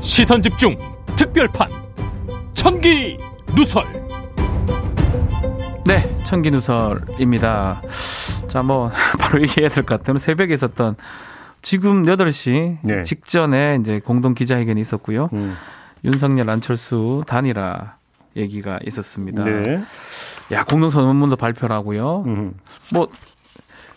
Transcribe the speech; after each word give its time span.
시선 0.00 0.42
집중 0.42 0.76
특별판 1.16 1.70
천기 2.54 3.18
누설 3.54 3.84
네, 5.86 6.16
천기 6.24 6.50
누설입니다. 6.52 7.82
자, 8.46 8.62
뭐 8.62 8.90
바로 9.18 9.42
얘기해야 9.42 9.68
될 9.68 9.84
것 9.84 9.98
같아요. 9.98 10.18
새벽에 10.18 10.54
있었던 10.54 10.94
지금 11.62 12.04
8시 12.04 12.78
네. 12.82 13.02
직전에 13.02 13.78
이제 13.80 13.98
공동 13.98 14.34
기자회견이 14.34 14.80
있었고요. 14.80 15.30
음. 15.32 15.56
윤석열 16.04 16.48
안철수 16.48 17.24
단일화 17.26 17.94
얘기가 18.36 18.78
있었습니다. 18.86 19.42
네. 19.42 19.82
야, 20.52 20.64
공동 20.64 20.90
선언문도 20.90 21.34
발표를 21.36 21.74
하고요. 21.74 22.22
음. 22.26 22.54
뭐 22.92 23.08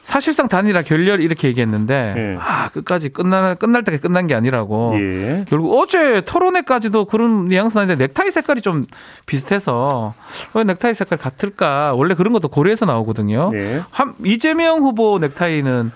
사실상 0.04 0.50
단일화 0.50 0.82
결렬 0.82 1.22
이렇게 1.22 1.48
얘기했는데 1.48 2.14
네. 2.16 2.38
아, 2.40 2.70
끝까지 2.70 3.10
끝나 3.10 3.56
끝날 3.56 3.84
때까지 3.86 4.02
끝난 4.02 4.28
게 4.28 4.36
아니라고 4.36 4.96
예. 5.00 5.46
결국 5.48 5.80
어제 5.80 6.22
토론회까지도 6.22 7.06
그런 7.06 7.46
뉘앙스 7.48 7.78
나는데 7.78 8.08
넥타이 8.08 8.30
색깔이 8.30 8.62
좀 8.62 8.86
비슷해서 9.26 10.14
왜 10.54 10.66
넥타이 10.66 10.94
색깔 10.94 11.18
같을까? 11.18 11.94
원래 11.96 12.16
그런 12.16 12.34
것도 12.34 12.50
고려해서 12.50 12.86
나오거든요. 12.86 13.52
예. 13.56 13.82
한 13.92 14.14
이재명 14.26 14.80
후보 14.80 15.20
넥타이는 15.20 15.92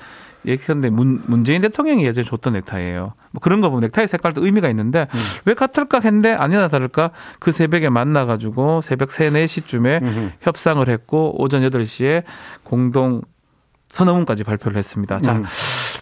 얘기했는데 0.45 0.89
문, 0.89 1.21
문재인 1.25 1.61
대통령이 1.61 2.05
예전에 2.05 2.23
줬던 2.23 2.53
넥타이예요. 2.53 3.11
뭐 3.31 3.39
그런 3.41 3.59
거 3.59 3.69
보면 3.69 3.81
넥타이 3.81 4.07
색깔도 4.07 4.45
의미가 4.45 4.69
있는데 4.69 5.07
음. 5.13 5.19
왜 5.43 5.53
같을까 5.53 5.99
했는데 5.99 6.31
아니나 6.31 6.69
다를까 6.69 7.11
그 7.39 7.51
새벽에 7.51 7.89
만나 7.89 8.25
가지고 8.25 8.79
새벽 8.79 9.11
3, 9.11 9.33
4시쯤에 9.33 10.01
음흠. 10.01 10.31
협상을 10.39 10.87
했고 10.87 11.35
오전 11.41 11.61
8시에 11.63 12.23
공동 12.63 13.21
선언문까지 13.97 14.43
발표를 14.43 14.77
했습니다. 14.77 15.17
자, 15.19 15.33
음. 15.33 15.43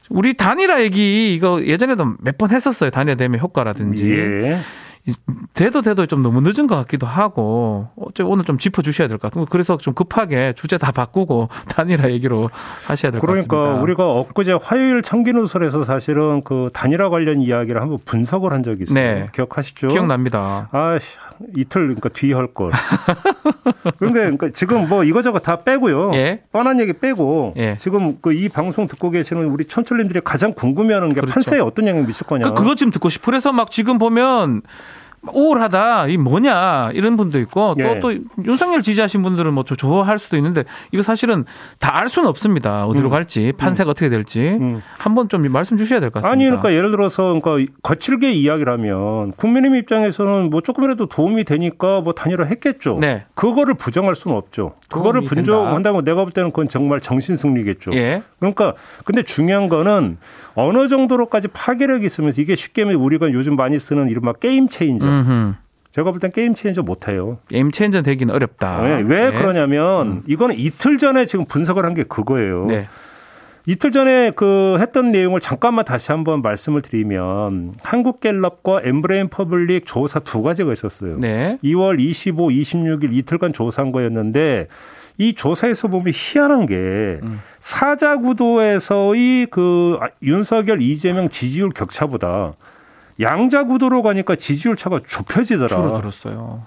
우리 0.10 0.34
단일화 0.36 0.82
얘기 0.84 1.34
이거 1.34 1.64
예전에도 1.66 2.16
몇 2.20 2.38
번 2.38 2.52
했었어요. 2.52 2.90
단일화 2.90 3.16
되면 3.16 3.40
효과라든지. 3.40 4.10
예. 4.12 4.60
돼도 5.54 5.82
돼도 5.84 6.08
좀 6.08 6.24
너무 6.24 6.42
늦은 6.42 6.66
것 6.68 6.76
같기도 6.78 7.06
하고 7.06 7.90
어째 7.96 8.24
오늘 8.24 8.44
좀 8.44 8.58
짚어주셔야 8.58 9.08
될 9.08 9.18
것 9.20 9.32
같고 9.32 9.46
그래서 9.50 9.78
좀 9.78 9.94
급하게 9.94 10.54
주제 10.54 10.78
다 10.78 10.92
바꾸고 10.92 11.50
단일화 11.70 12.10
얘기로 12.12 12.50
하셔야 12.88 13.12
될것 13.12 13.22
그러니까 13.28 13.56
같습니다. 13.58 13.84
우리가 13.84 14.12
엊그제 14.14 14.54
화요일 14.62 15.02
청기누설에서 15.04 15.84
사실은 15.84 16.44
그 16.44 16.70
단일화 16.74 17.10
관련 17.10 17.40
이야기를 17.40 17.80
한번 17.82 18.00
분석을 18.06 18.52
한 18.52 18.64
적이 18.64 18.84
있어요. 18.84 18.96
네. 18.96 19.28
기억하시죠? 19.34 19.88
기억납니다. 19.90 20.70
아, 20.72 20.98
이틀 21.56 21.84
그러니까 21.88 22.10
뒤에 22.10 22.34
할 22.34 22.48
걸. 22.48 22.72
그런데 24.00 24.22
그러니까 24.22 24.50
지금 24.54 24.88
뭐 24.90 25.04
이거저거 25.04 25.40
다 25.40 25.64
빼고요. 25.64 26.14
예. 26.16 26.42
뻔한 26.52 26.80
얘기 26.80 26.94
빼고 26.94 27.54
예. 27.58 27.76
지금 27.80 28.20
그 28.22 28.36
이 28.36 28.50
방송 28.50 28.88
듣고 28.88 29.12
계시는 29.12 29.46
우리 29.46 29.66
촌철님들이 29.66 30.20
가장 30.22 30.54
궁금해하는 30.54 31.08
게 31.10 31.16
그렇죠. 31.22 31.34
판세에 31.34 31.60
어떤 31.62 31.88
영향을 31.88 32.06
미칠 32.08 32.28
거냐. 32.28 32.50
그 32.50 32.54
그거 32.54 32.76
지금 32.76 32.92
듣고 32.92 33.10
싶어 33.10 33.26
그래서 33.28 33.54
막 33.54 33.72
지금 33.72 33.98
보면 33.98 34.62
우울하다 35.34 36.08
이 36.08 36.18
뭐냐 36.18 36.92
이런 36.94 37.18
분도 37.18 37.40
있고 37.40 37.74
예. 37.80 38.00
또또 38.00 38.14
윤석열 38.46 38.82
지지하신 38.82 39.22
분들은 39.24 39.54
뭐 39.54 39.64
저- 39.64 39.76
좋아할 39.76 40.20
수도 40.20 40.38
있는데 40.38 40.64
이거 40.92 41.04
사실은 41.04 41.46
다 41.80 41.96
알 41.96 42.10
수는 42.10 42.28
없습니다 42.28 42.86
어디로 42.88 43.08
음. 43.08 43.10
갈지 43.10 43.54
판세가 43.58 43.90
어떻게 43.92 44.10
될지 44.10 44.42
음. 44.60 44.82
한번 44.98 45.30
좀 45.30 45.50
말씀 45.52 45.78
주셔야 45.78 46.00
될 46.02 46.10
것 46.10 46.22
같습니다. 46.22 46.32
아니 46.34 46.44
그러니까 46.46 46.74
예를 46.74 46.92
들어서 46.92 47.40
그러니까 47.40 47.72
거칠게 47.84 48.32
이야기를 48.34 48.72
하면 48.74 49.32
국민의힘 49.34 49.76
입장에서는 49.80 50.50
뭐 50.50 50.62
조금이라도 50.62 51.06
도움이 51.08 51.44
되니까 51.46 52.02
뭐 52.02 52.14
단일화 52.14 52.44
했겠죠. 52.46 52.98
네. 53.00 53.24
그거를 53.34 53.76
부정할 53.76 54.16
수는 54.16 54.36
없죠. 54.36 54.76
그거를 54.90 55.22
분정한다면 55.22 56.04
내가 56.04 56.24
볼 56.24 56.32
때는 56.32 56.52
그건 56.52 56.68
정말 56.68 57.00
정신 57.02 57.36
승리겠죠. 57.38 57.92
예. 57.94 58.24
그러니까 58.40 58.74
근데 59.06 59.24
중요한 59.24 59.70
거는 59.70 60.18
어느 60.56 60.88
정도로까지 60.88 61.50
파괴력이 61.50 62.06
있으면서 62.06 62.42
이게 62.42 62.56
쉽게 62.56 62.86
말해 62.86 62.96
우리가 62.98 63.32
요즘 63.34 63.56
많이 63.56 63.78
쓰는 63.80 64.10
이른바 64.10 64.34
game 64.34 64.68
changer. 64.68 65.08
음흠. 65.08 65.54
제가 65.92 66.12
볼 66.12 66.20
땐 66.20 66.32
game 66.32 66.54
changer 66.56 66.82
못 66.82 67.08
해요. 67.08 67.38
game 67.48 67.72
changer 67.72 68.02
되기는 68.02 68.34
어렵다. 68.34 68.82
왜, 68.82 68.96
왜 69.06 69.28
예. 69.28 69.32
그러냐면 69.32 70.24
이거는 70.28 70.56
이틀 70.58 70.98
전에 70.98 71.26
지금 71.26 71.46
분석을 71.46 71.86
한 71.86 71.94
게 71.94 72.04
그거예요. 72.04 72.66
네. 72.66 72.88
이틀 73.68 73.92
전에 73.92 74.32
그 74.36 74.78
했던 74.80 75.12
내용을 75.12 75.40
잠깐만 75.40 75.86
다시 75.86 76.12
한번 76.12 76.42
말씀을 76.44 76.82
드리면 76.82 77.76
한국갤럽과 77.82 78.82
엠브레인 78.84 79.30
퍼블릭 79.30 79.86
조사 79.88 80.20
두 80.20 80.44
가지가 80.44 80.72
있었어요. 80.74 81.18
네. 81.18 81.58
2월 81.64 82.00
25, 82.00 82.50
26일 82.50 83.14
이틀간 83.14 83.54
조사한 83.54 83.92
거였는데 83.92 84.68
이 85.18 85.34
조사에서 85.34 85.88
보면 85.88 86.14
희한한 86.16 86.66
게 86.66 86.76
음. 87.24 87.42
사자 87.60 88.18
구도에서의 88.18 89.48
그 89.48 89.98
윤석열 90.22 90.82
이재명 90.82 91.30
지지율 91.30 91.70
격차보다 91.70 92.54
양자 93.22 93.64
구도로 93.64 94.02
가니까 94.04 94.36
지지율 94.36 94.76
차가 94.76 95.00
좁혀지더라. 95.08 95.68
줄어들었어요. 95.68 96.64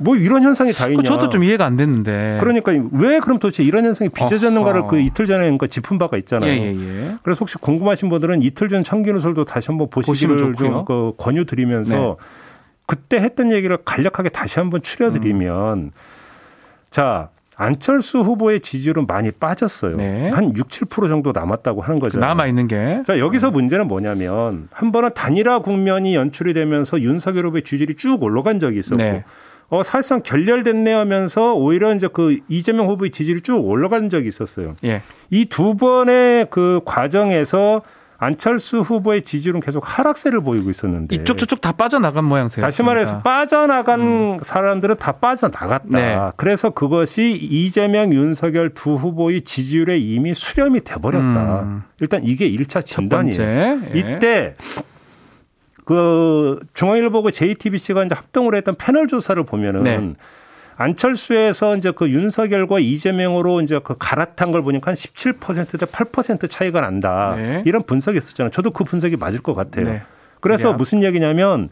뭐 0.00 0.16
이런 0.16 0.42
현상이 0.42 0.72
다 0.72 0.88
있냐? 0.88 0.96
그 0.96 1.02
저도 1.04 1.28
좀 1.28 1.44
이해가 1.44 1.64
안 1.64 1.76
됐는데. 1.76 2.38
그러니까 2.40 2.72
왜 2.92 3.20
그럼 3.20 3.38
도대체 3.38 3.62
이런 3.62 3.84
현상이 3.84 4.08
빚어졌는가를. 4.08 4.88
그 4.88 4.98
이틀 4.98 5.26
전에 5.26 5.44
그러니까 5.44 5.68
짚은 5.68 5.98
바가 5.98 6.16
있잖아요. 6.16 6.50
예, 6.50 6.56
예, 6.56 6.74
예. 6.74 7.16
그래서 7.22 7.40
혹시 7.40 7.56
궁금하신 7.58 8.08
분들은 8.08 8.42
이틀 8.42 8.68
전 8.68 8.82
청기누설도 8.82 9.44
다시 9.44 9.68
한번 9.68 9.88
보시기를 9.90 10.36
보시면 10.36 10.54
좋고요. 10.54 10.72
좀그 10.78 11.12
권유드리면서 11.18 11.96
네. 11.96 12.14
그때 12.86 13.18
했던 13.18 13.52
얘기를 13.52 13.76
간략하게 13.84 14.30
다시 14.30 14.58
한번 14.58 14.82
추려드리면 14.82 15.78
음. 15.78 15.90
자 16.90 17.28
안철수 17.62 18.18
후보의 18.18 18.60
지지율은 18.60 19.06
많이 19.06 19.30
빠졌어요. 19.30 19.96
네. 19.96 20.30
한 20.30 20.56
6, 20.56 20.68
7% 20.68 21.08
정도 21.08 21.30
남았다고 21.32 21.80
하는 21.80 22.00
거죠. 22.00 22.18
남아 22.18 22.46
있는 22.46 22.66
게. 22.66 23.02
자 23.06 23.18
여기서 23.18 23.52
문제는 23.52 23.86
뭐냐면 23.86 24.68
한 24.72 24.90
번은 24.90 25.14
단일화 25.14 25.60
국면이 25.60 26.16
연출이 26.16 26.54
되면서 26.54 27.00
윤석열 27.00 27.46
후보의 27.46 27.62
지지율이 27.62 27.94
쭉 27.94 28.20
올라간 28.22 28.58
적이 28.58 28.80
있었고 28.80 29.02
네. 29.02 29.24
어, 29.68 29.82
사실상 29.82 30.22
결렬됐네 30.22 30.92
하면서 30.92 31.54
오히려 31.54 31.94
이제 31.94 32.08
그 32.12 32.38
이재명 32.48 32.88
후보의 32.88 33.10
지지율이 33.12 33.42
쭉 33.42 33.64
올라간 33.64 34.10
적이 34.10 34.28
있었어요. 34.28 34.74
예. 34.84 35.02
이두 35.30 35.76
번의 35.76 36.48
그 36.50 36.80
과정에서 36.84 37.82
안철수 38.22 38.78
후보의 38.80 39.22
지지율은 39.22 39.60
계속 39.60 39.82
하락세를 39.84 40.42
보이고 40.42 40.70
있었는데 40.70 41.16
이쪽 41.16 41.38
저쪽 41.38 41.60
다 41.60 41.72
빠져나간 41.72 42.24
모양새요. 42.24 42.64
다시 42.64 42.84
말해서 42.84 43.20
빠져나간 43.22 44.38
사람들은 44.42 44.96
다 44.96 45.10
빠져나갔다. 45.12 45.84
음. 45.88 45.90
네. 45.90 46.16
그래서 46.36 46.70
그것이 46.70 47.32
이재명, 47.32 48.12
윤석열 48.12 48.70
두 48.74 48.94
후보의 48.94 49.42
지지율에 49.42 49.98
이미 49.98 50.34
수렴이 50.34 50.82
돼 50.82 50.94
버렸다. 51.00 51.62
음. 51.62 51.82
일단 51.98 52.22
이게 52.22 52.48
1차 52.48 52.68
첫 52.68 52.86
진단이에요. 52.86 53.36
번째. 53.36 53.90
예. 53.92 53.98
이때 53.98 54.54
그 55.84 56.60
중앙일보고 56.74 57.32
JTBC가 57.32 58.04
이제 58.04 58.14
합동으로 58.14 58.56
했던 58.56 58.76
패널 58.76 59.08
조사를 59.08 59.42
보면은 59.44 59.82
네. 59.82 60.14
안철수에서 60.76 61.76
이제 61.76 61.92
그 61.92 62.10
윤석열과 62.10 62.78
이재명으로 62.80 63.60
이제 63.60 63.80
그 63.82 63.94
갈아탄 63.98 64.52
걸 64.52 64.62
보니까 64.62 64.90
한 64.90 64.94
17%대 64.94 65.86
8% 65.86 66.50
차이가 66.50 66.80
난다. 66.80 67.34
네. 67.36 67.62
이런 67.66 67.82
분석이 67.82 68.18
있었잖아요. 68.18 68.50
저도 68.50 68.70
그 68.70 68.84
분석이 68.84 69.16
맞을 69.16 69.40
것 69.40 69.54
같아요. 69.54 69.84
네. 69.86 70.02
그래서 70.40 70.70
야. 70.70 70.72
무슨 70.72 71.02
얘기냐면 71.02 71.68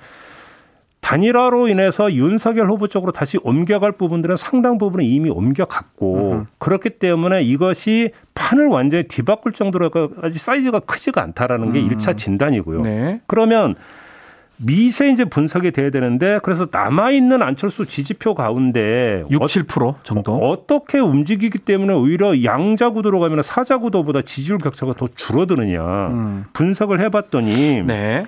단일화로 1.01 1.69
인해서 1.69 2.13
윤석열 2.13 2.69
후보 2.69 2.87
쪽으로 2.87 3.11
다시 3.11 3.39
옮겨갈 3.43 3.93
부분들은 3.93 4.37
상당 4.37 4.79
부분은 4.79 5.05
이미 5.05 5.31
옮겨갔고 5.31 6.33
음흠. 6.33 6.45
그렇기 6.59 6.91
때문에 6.91 7.43
이것이 7.43 8.11
판을 8.35 8.67
완전히 8.67 9.05
뒤바꿀 9.05 9.53
정도로까지 9.53 10.39
사이즈가 10.39 10.81
크지가 10.81 11.23
않다라는 11.23 11.73
게 11.73 11.81
음. 11.81 11.87
일 11.87 11.97
1차 11.97 12.17
진단이고요. 12.17 12.83
네. 12.83 13.21
그러면 13.27 13.75
미세 14.63 15.11
이제 15.11 15.25
분석이 15.25 15.71
돼야 15.71 15.91
되는데 15.91 16.39
그래서 16.43 16.67
남아 16.71 17.13
있는 17.13 17.43
안철수 17.43 17.87
지지표 17.87 18.35
가운데 18.35 19.25
6, 19.31 19.41
7% 19.41 20.05
정도. 20.05 20.35
어떻게 20.37 20.99
움직이기 20.99 21.59
때문에 21.59 21.95
오히려 21.95 22.45
양자 22.45 22.91
구도로 22.91 23.21
가면 23.21 23.43
사자 23.43 23.79
구도보다 23.79 24.23
지지율 24.23 24.59
격차가 24.59 24.95
더 24.95 25.09
줄어드느냐 25.09 26.09
음. 26.09 26.45
분석을 26.53 27.01
해봤더니 27.01 27.83
네. 27.87 28.27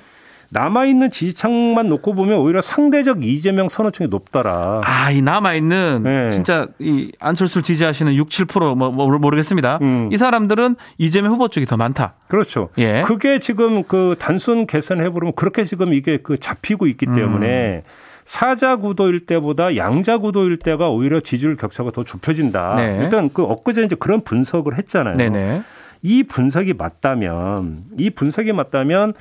남아 0.53 0.85
있는 0.85 1.11
지지층만 1.11 1.89
놓고 1.89 2.15
보면 2.15 2.39
오히려 2.39 2.61
상대적 2.61 3.25
이재명 3.25 3.71
선호층이 3.71 4.09
높더라. 4.09 4.83
아, 4.85 5.11
이 5.11 5.23
남아 5.23 5.55
있는 5.55 6.03
네. 6.03 6.31
진짜 6.31 6.67
이 6.79 7.11
안철수를 7.21 7.63
지지하시는 7.63 8.15
6, 8.15 8.29
7%뭐 8.29 8.93
뭐 8.93 9.19
모르겠습니다. 9.19 9.79
음. 9.81 10.11
이 10.13 10.17
사람들은 10.19 10.77
이재명 10.99 11.33
후보 11.33 11.49
쪽이 11.49 11.65
더 11.65 11.79
많다. 11.79 12.15
그렇죠. 12.29 12.69
예. 12.77 13.01
그게 13.01 13.39
지금 13.39 13.83
그 13.85 14.15
단순 14.19 14.67
계산해 14.67 15.09
보면 15.11 15.33
그렇게 15.37 15.65
지금 15.65 15.95
이게 15.95 16.19
그 16.19 16.37
잡히고 16.37 16.87
있기 16.87 17.07
음. 17.09 17.15
때문에 17.15 17.85
사자 18.27 18.77
구도일 18.77 19.25
때보다 19.25 19.77
양자 19.77 20.19
구도일 20.19 20.59
때가 20.59 20.91
오히려 20.91 21.21
지지율 21.21 21.57
격차가 21.57 21.93
더 21.93 22.05
좁혀진다. 22.05 22.75
네. 22.77 22.99
일단 23.03 23.31
그 23.33 23.43
엊그제 23.43 23.85
이제 23.85 23.97
그런 23.99 24.21
분석을 24.21 24.77
했잖아요. 24.77 25.17
네네. 25.17 25.63
이 26.03 26.25
분석이 26.25 26.75
맞다면 26.75 27.85
이 27.97 28.11
분석이 28.11 28.53
맞다면 28.53 29.15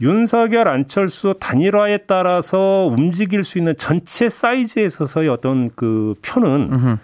윤석열 0.00 0.68
안철수 0.68 1.34
단일화에 1.40 1.98
따라서 2.06 2.88
움직일 2.90 3.44
수 3.44 3.58
있는 3.58 3.74
전체 3.76 4.28
사이즈에 4.28 4.84
있어서의 4.84 5.28
어떤 5.28 5.70
그 5.74 6.14
표는 6.24 6.72
음흠. 6.72 6.96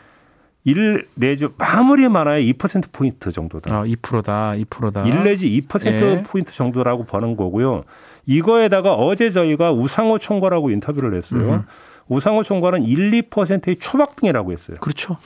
1 0.67 1.07
내지 1.15 1.47
마무리 1.59 2.09
많아야 2.09 2.41
2% 2.41 2.91
포인트 2.91 3.31
정도다. 3.31 3.75
아, 3.75 3.85
2%다. 3.85 4.55
2%다. 4.57 5.03
1 5.05 5.23
내지 5.23 5.49
2% 5.69 5.87
예. 5.87 6.23
포인트 6.23 6.53
정도라고 6.53 7.05
보는 7.05 7.37
거고요. 7.37 7.85
이거에다가 8.27 8.95
어제 8.95 9.29
저희가 9.29 9.73
우상호 9.73 10.19
총괄하고 10.19 10.71
인터뷰를 10.71 11.15
했어요. 11.15 11.43
음흠. 11.43 11.63
우상호 12.09 12.43
총괄은 12.43 12.85
1, 12.85 13.11
2%의 13.11 13.77
초박빙이라고 13.77 14.53
했어요. 14.53 14.77
그렇죠. 14.81 15.19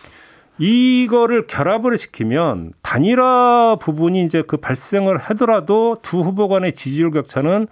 이거를 0.59 1.47
결합을 1.47 1.99
시키면 1.99 2.73
단일화 2.83 3.77
부분이 3.81 4.25
이제 4.25 4.43
그 4.47 4.57
발생을 4.57 5.17
하더라도 5.17 5.99
두 6.03 6.21
후보 6.21 6.49
간의 6.49 6.75
지지율 6.75 7.11
격차는 7.13 7.69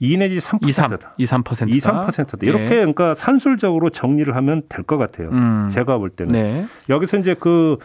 2 0.00 0.16
내지 0.18 0.38
3%다. 0.38 1.14
2, 1.16 1.26
3, 1.26 1.40
2, 1.40 1.42
3%다. 1.44 1.64
2, 1.68 1.78
3%다. 1.78 2.38
이렇게 2.42 2.64
그러니까 2.76 3.14
산술적으로 3.14 3.90
정리를 3.90 4.34
하면 4.36 4.62
될 4.68 4.84
것 4.84 4.98
같아요. 4.98 5.30
음. 5.30 5.68
제가 5.70 5.98
볼 5.98 6.10
때는. 6.10 6.32
네. 6.32 6.66
여기서 6.88 7.18
이제 7.18 7.34
그 7.38 7.78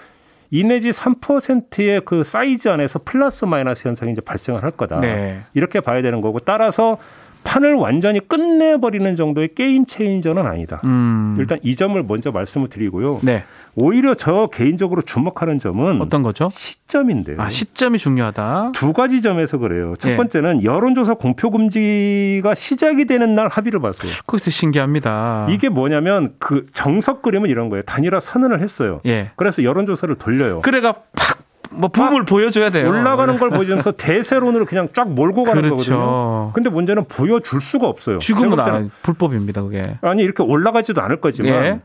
2 0.51 0.63
내지 0.63 0.89
3%의 0.89 2.01
그 2.05 2.23
사이즈 2.23 2.69
안에서 2.69 3.01
플러스 3.05 3.45
마이너스 3.45 3.87
현상이 3.87 4.13
이제 4.13 4.21
발생을 4.21 4.63
할 4.63 4.71
거다. 4.71 4.99
네. 4.99 5.41
이렇게 5.53 5.79
봐야 5.79 6.01
되는 6.01 6.21
거고 6.21 6.39
따라서 6.39 6.97
판을 7.43 7.73
완전히 7.75 8.19
끝내버리는 8.19 9.15
정도의 9.15 9.49
game 9.55 9.85
changer는 9.85 10.45
아니다. 10.45 10.81
음. 10.83 11.35
일단 11.39 11.59
이 11.63 11.75
점을 11.75 12.01
먼저 12.03 12.31
말씀을 12.31 12.67
드리고요. 12.67 13.19
네. 13.23 13.43
오히려 13.75 14.13
저 14.13 14.47
개인적으로 14.47 15.01
주목하는 15.01 15.57
점은 15.57 16.01
어떤 16.01 16.21
거죠? 16.21 16.49
시점인데요. 16.51 17.41
아, 17.41 17.49
시점이 17.49 17.97
중요하다. 17.97 18.73
두 18.73 18.93
가지 18.93 19.21
점에서 19.21 19.57
그래요. 19.57 19.93
첫 19.97 20.09
예. 20.11 20.17
번째는 20.17 20.63
여론조사 20.63 21.15
공표 21.15 21.49
금지가 21.49 22.55
시작이 22.55 23.05
되는 23.05 23.35
날 23.35 23.47
합의를 23.47 23.79
봤어요. 23.79 24.11
거기서 24.27 24.51
신기합니다. 24.51 25.47
이게 25.49 25.69
뭐냐면 25.69 26.33
그 26.39 26.65
정석 26.73 27.21
그림은 27.21 27.49
이런 27.49 27.69
거예요. 27.69 27.83
단일화 27.83 28.19
선언을 28.19 28.59
했어요. 28.59 29.01
예. 29.05 29.31
그래서 29.35 29.63
여론조사를 29.63 30.13
돌려요. 30.15 30.61
그래가 30.61 30.93
팍 31.15 31.38
뭐 31.71 31.89
붐을 31.89 32.25
보여줘야 32.25 32.69
돼요. 32.69 32.89
올라가는 32.89 33.37
걸 33.37 33.49
보여주면서 33.51 33.91
대세론으로 33.91 34.65
그냥 34.65 34.89
쫙 34.93 35.07
몰고 35.09 35.43
가는 35.43 35.61
거거든요. 35.61 35.75
그렇죠. 35.77 36.51
근데 36.53 36.69
문제는 36.69 37.05
보여줄 37.05 37.61
수가 37.61 37.87
없어요. 37.87 38.19
지금은 38.19 38.63
때는 38.63 38.85
아, 38.87 38.89
불법입니다, 39.03 39.61
그게. 39.61 39.97
아니 40.01 40.23
이렇게 40.23 40.43
올라가지도 40.43 41.01
않을 41.01 41.21
거지만 41.21 41.53
예. 41.65 41.79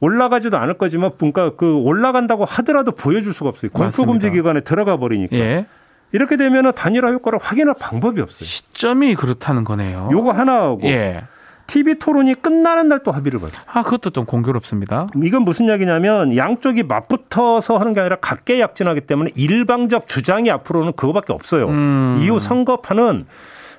올라가지도 0.00 0.56
않을 0.58 0.74
거지만 0.78 1.12
그러니까 1.16 1.50
그 1.56 1.76
올라간다고 1.76 2.44
하더라도 2.44 2.92
보여줄 2.92 3.32
수가 3.32 3.50
없어요. 3.50 3.70
공표 3.70 4.04
금지. 4.04 4.30
기간에 4.30 4.60
들어가 4.60 4.96
버리니까. 4.96 5.36
예. 5.36 5.66
이렇게 6.10 6.36
되면은 6.36 6.72
단일화 6.74 7.10
효과를 7.12 7.38
확인할 7.40 7.74
방법이 7.78 8.20
없어요. 8.20 8.44
시점이 8.44 9.14
그렇다는 9.14 9.64
거네요. 9.64 10.08
요거 10.12 10.32
하나하고 10.32 10.80
예. 10.84 11.22
TV 11.66 11.94
토론이 11.96 12.34
끝나는 12.34 12.88
날 12.88 13.02
또 13.02 13.10
합의를 13.12 13.40
봤어요. 13.40 13.60
아, 13.66 13.82
그것도 13.82 14.10
좀 14.10 14.24
공교롭습니다. 14.26 15.08
이건 15.24 15.42
무슨 15.42 15.66
이야기냐면 15.66 16.36
양쪽이 16.36 16.84
맞붙어서 16.84 17.78
하는 17.78 17.94
게 17.94 18.00
아니라 18.00 18.16
각계 18.16 18.60
약진하기 18.60 19.02
때문에 19.02 19.30
일방적 19.34 20.06
주장이 20.06 20.50
앞으로는 20.50 20.92
그거밖에 20.92 21.32
없어요. 21.32 21.66
음. 21.68 22.20
이후 22.22 22.38
선거판은 22.38 23.26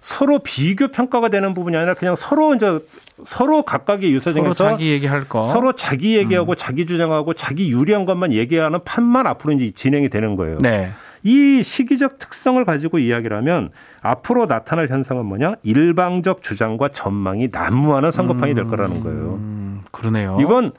서로 0.02 0.40
비교 0.40 0.90
평가가 0.90 1.30
되는 1.30 1.54
부분이 1.54 1.78
아니라 1.78 1.94
그냥 1.94 2.18
서로 2.18 2.54
이제 2.56 2.80
서로 3.24 3.62
각각의 3.62 4.02
서로 4.02 4.14
유서정에서 4.16 4.72
자기 4.72 4.92
얘기할 4.92 5.30
거. 5.30 5.44
서로 5.46 5.72
자기 5.74 6.18
얘기하고 6.18 6.56
자기 6.56 6.86
주장하고 6.86 7.34
자기 7.34 7.70
유리한 7.70 8.04
것만 8.04 8.34
얘기하는 8.34 8.80
판만 8.84 9.28
앞으로 9.28 9.54
이제 9.54 9.72
진행이 9.74 10.10
되는 10.10 10.36
거예요. 10.36 10.58
네. 10.60 10.92
이 11.24 11.64
시기적 11.64 12.20
특성을 12.20 12.64
가지고 12.66 13.00
이야기를 13.00 13.36
하면 13.38 13.70
앞으로 14.02 14.46
나타날 14.46 14.90
현상은 14.90 15.26
뭐냐? 15.26 15.56
일방적 15.64 16.44
주장과 16.44 16.90
전망이 16.90 17.50
난무하는 17.52 18.12
선거판이 18.12 18.54
될 18.56 18.66
거라는 18.66 19.02
거예요. 19.02 19.34
음, 19.36 19.82
그러네요. 19.92 20.38
이건 20.42 20.74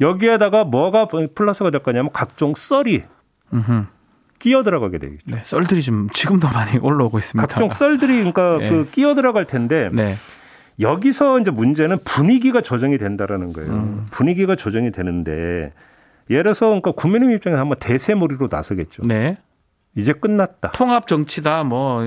여기에다가 0.00 0.64
뭐가 0.64 1.08
플러스가 1.34 1.70
될 1.70 1.82
거냐면 1.82 2.10
각종 2.12 2.54
썰이 2.54 3.02
음흠. 3.52 3.86
끼어 4.38 4.62
들어가게 4.62 4.98
되겠죠. 4.98 5.34
네, 5.34 5.42
썰들이 5.44 5.80
지금 5.82 6.08
지금도 6.12 6.48
많이 6.48 6.76
올라오고 6.82 7.18
있습니다. 7.18 7.46
각종 7.46 7.70
썰들이 7.70 8.16
그러니까 8.16 8.58
네. 8.58 8.68
그 8.68 8.90
끼어 8.90 9.14
들어갈 9.14 9.46
텐데 9.46 9.88
네. 9.92 10.16
여기서 10.78 11.40
이제 11.40 11.50
문제는 11.50 12.00
분위기가 12.04 12.60
조정이 12.60 12.98
된다라는 12.98 13.54
거예요. 13.54 13.72
음. 13.72 14.06
분위기가 14.10 14.54
조정이 14.56 14.92
되는데 14.92 15.72
예를 16.28 16.42
들어서 16.42 16.66
그러니까 16.66 16.92
국민의힘 16.92 17.36
입장에서 17.36 17.60
한번 17.60 17.78
대세몰이로 17.78 18.48
나서겠죠. 18.50 19.04
네. 19.06 19.38
이제 19.96 20.12
끝났다. 20.12 20.72
통합 20.72 21.06
정치다 21.08 21.64
뭐 21.64 22.02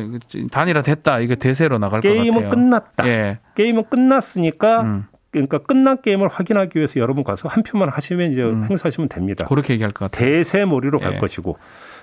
단일화 0.52 0.82
됐다. 0.84 1.20
이거 1.20 1.36
대세로 1.36 1.80
나갈 1.80 2.02
것 2.02 2.08
같아요. 2.08 2.22
게임은 2.22 2.50
끝났다. 2.50 3.08
예. 3.08 3.40
게임은 3.56 3.86
끝났으니까 3.90 4.82
음. 4.82 5.06
그러니까 5.32 5.60
끝난 5.60 6.02
게임을 6.02 6.28
확인하기 6.28 6.78
위해서 6.78 7.00
여러분 7.00 7.24
가서 7.24 7.50
한 7.50 7.64
표만 7.64 7.90
하시면 7.90 8.32
이제 8.32 8.44
음. 8.44 8.66
행사하시면 8.70 9.10
됩니다. 9.10 9.46
그렇게 9.46 9.74
얘기할 9.74 9.92
것 9.92 10.10
같아요. 10.10 10.28
대세 10.30 10.66
몰이로 10.66 11.00
갈 11.00 11.16
예. 11.16 11.18
것이고 11.18 11.58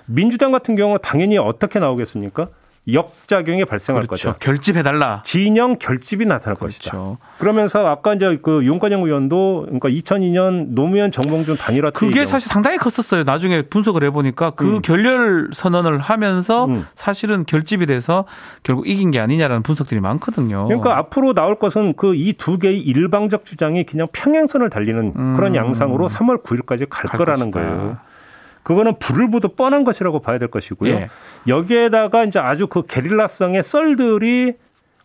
민주당 0.05 0.51
같은 0.51 0.75
경우 0.75 0.97
당연히 1.01 1.37
어떻게 1.37 1.79
나오겠습니까? 1.79 2.49
역작용이 2.91 3.65
발생할 3.65 4.03
그렇죠. 4.07 4.29
거죠. 4.29 4.39
결집해 4.39 4.81
달라. 4.83 5.21
진영 5.25 5.77
결집이 5.77 6.25
나타날 6.25 6.55
것이다. 6.55 6.91
그렇죠. 6.91 7.17
그러면서 7.37 7.87
아까 7.87 8.13
이제 8.13 8.37
그 8.41 8.63
윤관영 8.63 9.03
의원도 9.03 9.63
그러니까 9.65 9.89
2002년 9.89 10.67
노무현 10.69 11.11
정몽준 11.11 11.57
단일화 11.57 11.89
때 11.91 11.99
그게 11.99 12.25
사실 12.25 12.49
상당히 12.49 12.77
컸었어요. 12.77 13.23
나중에 13.23 13.63
분석을 13.63 14.03
해보니까 14.05 14.51
그 14.51 14.77
음. 14.77 14.81
결렬 14.81 15.49
선언을 15.53 15.99
하면서 15.99 16.65
음. 16.65 16.85
사실은 16.95 17.45
결집이 17.45 17.85
돼서 17.87 18.25
결국 18.63 18.87
이긴 18.87 19.11
게 19.11 19.19
아니냐라는 19.19 19.63
분석들이 19.63 19.99
많거든요. 19.99 20.65
그러니까 20.67 20.97
앞으로 20.97 21.33
나올 21.33 21.59
것은 21.59 21.93
그 21.95 22.13
이 22.13 22.33
두 22.37 22.57
개의 22.59 22.79
일방적 22.79 23.45
주장이 23.45 23.83
그냥 23.83 24.07
평행선을 24.13 24.69
달리는 24.69 25.13
음. 25.15 25.35
그런 25.35 25.55
양상으로 25.55 26.07
3월 26.07 26.43
9일까지 26.43 26.87
갈, 26.89 27.09
갈 27.09 27.17
거라는 27.17 27.51
것이다. 27.51 27.59
거예요. 27.75 27.97
그거는 28.67 28.99
불을 28.99 29.31
보듯 29.31 29.55
뻔한 29.55 29.85
것이라고 29.85 30.19
봐야 30.19 30.39
될 30.39 30.49
것이고요. 30.49 30.91
예. 30.91 31.09
여기에다가 31.47 32.25
이제 32.25 32.37
아주 32.37 32.67
그 32.67 32.85
게릴라성의 32.85 33.63
썰들이 33.63 34.57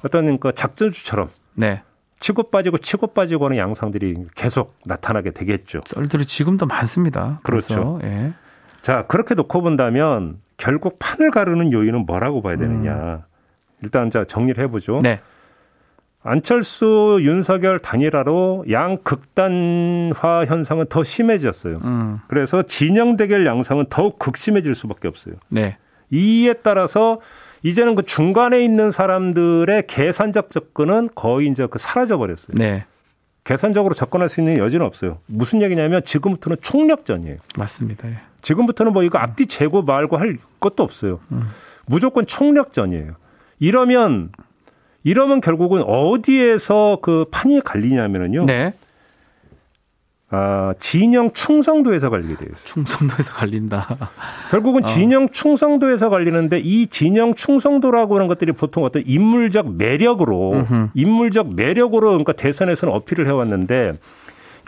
어떤 0.05 0.41
그 0.41 0.53
작전주처럼 0.53 1.31
네. 1.55 1.82
치고 2.19 2.50
빠지고 2.50 2.79
치고 2.79 3.14
빠지고 3.14 3.44
하는 3.44 3.59
양상들이 3.59 4.17
계속 4.35 4.75
나타나게 4.85 5.31
되겠죠. 5.31 5.82
썰들이 5.87 6.26
지금도 6.26 6.67
많습니다. 6.67 7.38
그렇죠. 7.44 7.99
그래서, 8.00 8.00
예. 8.03 8.32
자, 8.81 9.06
그렇게 9.06 9.37
놓고 9.37 9.62
본다면 9.62 10.41
결국 10.56 10.99
판을 10.99 11.31
가르는 11.31 11.73
요인은 11.73 12.05
뭐라고 12.05 12.43
봐야 12.43 12.56
되느냐. 12.56 13.26
일단 13.85 14.11
자 14.11 14.25
정리를 14.25 14.61
해보죠. 14.65 15.03
네. 15.05 15.20
안철수, 16.25 17.19
윤석열 17.23 17.81
단일화로 17.81 18.67
양 18.71 18.99
극단화 19.03 20.45
현상은 20.47 20.87
더 20.89 21.03
심해졌어요. 21.03 21.79
음. 21.83 22.19
그래서 22.29 22.63
진영 22.63 23.17
대결 23.17 23.45
양상은 23.45 23.87
더욱 23.91 24.19
극심해질 24.19 24.75
수밖에 24.75 25.09
없어요. 25.09 25.35
네. 25.49 25.77
이에 26.11 26.53
따라서 26.55 27.21
이제는 27.65 27.95
그 27.95 28.05
중간에 28.05 28.63
있는 28.63 28.91
사람들의 28.91 29.87
계산적 29.87 30.51
접근은 30.51 31.11
거의 31.15 31.49
이제 31.49 31.67
그 31.70 31.79
사라져 31.79 32.19
버렸어요. 32.19 32.55
네. 32.56 32.85
계산적으로 33.44 33.94
접근할 33.94 34.29
수 34.29 34.41
있는 34.41 34.58
여지는 34.58 34.87
없어요. 34.87 35.19
무슨 35.27 35.63
얘기냐면 35.63 36.05
지금부터는 36.05 36.58
총력전이에요. 36.61 37.39
맞습니다. 37.56 38.08
예. 38.08 38.19
지금부터는 38.43 38.93
뭐 38.93 39.03
이거 39.03 39.19
앞뒤 39.19 39.46
재고 39.46 39.82
말고 39.82 40.17
할 40.17 40.39
것도 40.61 40.85
없어요. 40.85 41.19
무조건 41.87 42.25
총력전이에요. 42.25 43.15
이러면 43.58 44.31
이러면 45.05 45.41
결국은 45.41 45.82
어디에서 45.82 46.99
그 47.03 47.27
판이 47.31 47.61
갈리냐면은요. 47.61 48.47
네. 48.47 48.73
아, 50.35 50.73
진영 50.79 51.31
충성도에서 51.32 52.09
갈리게 52.09 52.37
돼요. 52.37 52.49
충성도에서 52.65 53.35
갈린다. 53.35 53.99
결국은 54.51 54.82
어. 54.82 54.87
진영 54.87 55.29
충성도에서 55.29 56.09
갈리는데 56.09 56.59
이 56.61 56.87
진영 56.87 57.35
충성도라고 57.35 58.15
하는 58.15 58.29
것들이 58.29 58.53
보통 58.53 58.85
어떤 58.85 59.03
인물적 59.05 59.75
매력으로 59.77 60.53
음흠. 60.53 60.89
인물적 60.94 61.55
매력으로 61.55 62.09
그러니까 62.09 62.32
대선에서는 62.32 62.94
어필을 62.94 63.27
해왔는데 63.27 63.99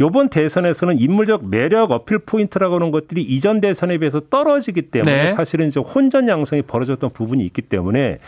요번 0.02 0.28
대선에서는 0.28 0.98
인물적 0.98 1.48
매력 1.48 1.92
어필 1.92 2.18
포인트라고 2.18 2.74
하는 2.74 2.90
것들이 2.90 3.22
이전 3.22 3.62
대선에 3.62 3.96
비해서 3.96 4.20
떨어지기 4.20 4.82
때문에 4.82 5.24
네. 5.24 5.28
사실은 5.30 5.68
이제 5.68 5.80
혼전 5.80 6.28
양상이 6.28 6.60
벌어졌던 6.60 7.08
부분이 7.10 7.42
있기 7.46 7.62
때문에 7.62 8.18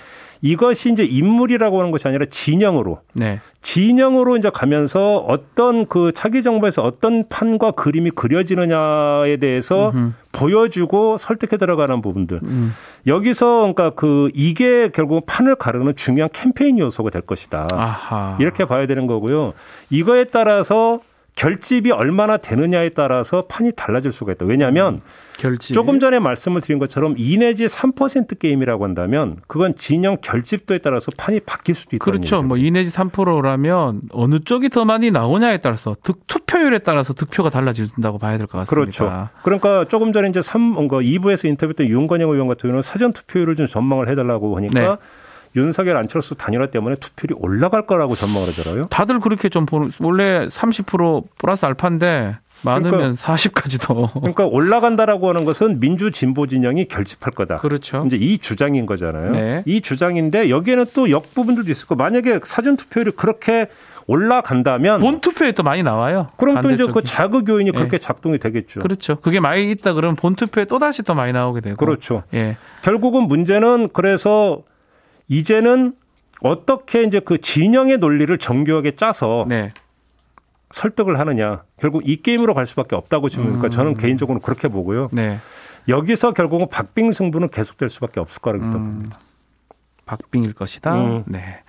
이것이 0.47 0.93
이제 0.93 1.05
인물이라고 1.05 1.79
하는 1.81 1.91
것이 1.91 2.07
아니라 2.07 2.26
진영으로 2.31 3.00
네. 3.15 3.41
진영으로 3.62 4.37
이제 4.37 4.49
가면서 4.49 5.17
어떤 5.17 5.87
그 5.87 6.12
차기 6.15 6.45
정부에서 6.45 6.83
어떤 6.83 7.29
판과 7.29 7.73
그림이 7.73 8.11
그려지느냐에 8.11 9.38
대해서 9.38 9.91
음흠. 9.91 10.12
보여주고 10.31 11.19
설득해 11.19 11.57
들어가는 11.59 12.00
부분들. 12.00 12.41
음. 12.45 12.75
여기서 13.09 13.73
그러니까 13.75 13.91
그 13.91 14.31
이게 14.35 14.91
결국 14.93 15.26
판을 15.26 15.57
가르는 15.57 15.97
중요한 15.97 16.29
캠페인 16.33 16.79
요소가 16.79 17.11
될 17.11 17.23
것이다. 17.23 17.67
아하. 17.73 18.37
이렇게 18.38 18.67
봐야 18.67 18.87
되는 18.87 19.09
거고요. 19.09 19.55
이거에 19.91 20.25
따라서 20.25 21.00
결집이 21.37 21.90
얼마나 21.90 22.38
되느냐에 22.38 22.88
따라서 22.90 23.43
판이 23.47 23.73
달라질 23.76 24.11
수가 24.11 24.33
있다. 24.33 24.47
왜냐하면 24.47 25.00
결집. 25.37 25.75
조금 25.75 26.00
전에 26.00 26.19
말씀을 26.19 26.62
드린 26.62 26.78
것처럼 26.78 27.14
2 27.19 27.37
내지 27.37 27.66
3% 27.66 28.38
게임이라고 28.38 28.85
한다면 28.85 29.37
그건 29.47 29.76
진영 29.76 30.16
결집도에 30.23 30.78
따라서 30.78 31.12
판이 31.16 31.40
바뀔 31.40 31.75
수도 31.75 31.95
있다. 31.95 32.02
그렇죠. 32.02 32.40
뭐2 32.43 32.73
내지 32.73 32.90
3%라면 32.90 34.00
어느 34.12 34.40
쪽이 34.40 34.71
더 34.71 34.87
많이 34.87 35.11
나오냐에 35.11 35.59
따라서 35.59 35.95
득, 36.02 36.26
투표율에 36.26 36.78
따라서 36.78 37.12
득표가 37.12 37.50
달라진다고 37.50 38.16
봐야 38.19 38.38
될 38.38 38.47
것 38.47 38.59
같습니다. 38.61 38.75
그렇죠. 38.75 39.28
그러니까 39.43 39.85
조금 39.88 40.12
전에 40.14 40.31
이제 40.31 40.40
3, 40.40 40.62
뭔가 40.62 40.97
2부에서 41.00 41.49
인터뷰했던 41.49 41.87
윤건영 41.87 42.31
의원 42.31 42.49
같은 42.49 42.62
경우는 42.69 42.81
사전 42.81 43.12
투표율을 43.12 43.57
좀 43.57 43.66
전망을 43.66 44.09
해달라고 44.09 44.57
하니까 44.57 44.81
네. 44.81 44.97
윤석열 45.57 45.97
안철수 45.97 46.35
단일화 46.35 46.67
때문에 46.67 46.97
투표율이 46.97 47.35
올라갈 47.41 47.87
거라고 47.87 48.15
전망을 48.15 48.49
하더라고요. 48.49 48.87
다들 48.89 49.21
그렇게 49.21 49.49
좀 49.49 49.67
보는 49.67 49.91
원래 50.01 50.47
30% 50.49 51.25
플러스 51.39 51.65
알파인데 51.65 52.37
많으면 52.65 53.15
40까지도. 53.15 54.13
그러니까 54.15 54.47
올라간다라고 54.47 55.29
하는 55.29 55.45
것은 55.45 55.81
민주 55.81 56.11
진보 56.11 56.47
진영이 56.47 56.87
결집할 56.87 57.33
거다. 57.33 57.57
그렇죠. 57.59 58.05
이제 58.07 58.17
이 58.17 58.39
주장인 58.39 58.87
거잖아요. 58.87 59.33
네. 59.33 59.63
이 59.67 59.81
주장인데 59.81 60.51
여기에는 60.51 60.87
또 60.95 61.11
역 61.11 61.35
부분들도 61.35 61.71
있을 61.71 61.87
거. 61.87 61.95
만약에 61.95 62.41
사전 62.45 62.77
투표율이 62.77 63.13
그렇게 63.13 63.69
올라간다면 64.09 65.01
본 65.01 65.21
투표에 65.21 65.53
또 65.53 65.63
많이 65.63 65.83
나와요. 65.83 66.29
그럼 66.37 66.61
또 66.61 66.71
이제 66.71 66.85
그. 66.87 67.03
자극 67.03 67.49
요인이 67.49 67.73
네. 67.73 67.77
그렇게 67.77 67.99
작동이 67.99 68.39
되겠죠. 68.39 68.81
그렇죠. 68.81 69.17
그게 69.21 69.41
많이 69.41 69.71
있다 69.71 69.93
그러면 69.95 70.17
본 70.17 70.35
투표에 70.35 70.65
또 70.65 70.79
다시 70.79 71.03
또 71.03 71.15
많이 71.15 71.33
나오게 71.33 71.61
되고. 71.61 71.77
그렇죠. 71.77 72.23
예. 72.35 72.57
결국은 72.83 73.25
문제는 73.25 73.91
그래서 73.93 74.63
이제는 75.28 75.95
어떻게 76.40 77.02
이제 77.02 77.21
그 77.21 77.40
진영의 77.40 77.99
논리를 77.99 78.37
정교하게 78.38 78.97
짜서 78.97 79.45
네. 79.49 79.73
설득을 80.71 81.18
하느냐. 81.18 81.64
결국 81.78 82.09
이 82.09 82.16
게임으로 82.23 82.54
갈 82.54 82.66
수밖에 82.66 82.97
없다고 82.97 83.28
지금 83.28 83.45
그러니까 83.47 83.68
저는 83.68 83.95
개인적으로 83.95 84.40
그렇게 84.40 84.68
보고요. 84.68 85.09
네. 85.12 85.38
여기서 85.88 86.33
결국은 86.33 86.68
박빙 86.68 87.12
승부는 87.12 87.49
계속될 87.50 87.88
수밖에 87.88 88.21
없을 88.21 88.42
거라고 88.42 88.64
음. 88.64 88.71
봅니다. 88.73 89.18
박빙일 90.04 90.52
것이다. 90.52 90.95
음. 90.95 91.25
네. 91.26 91.62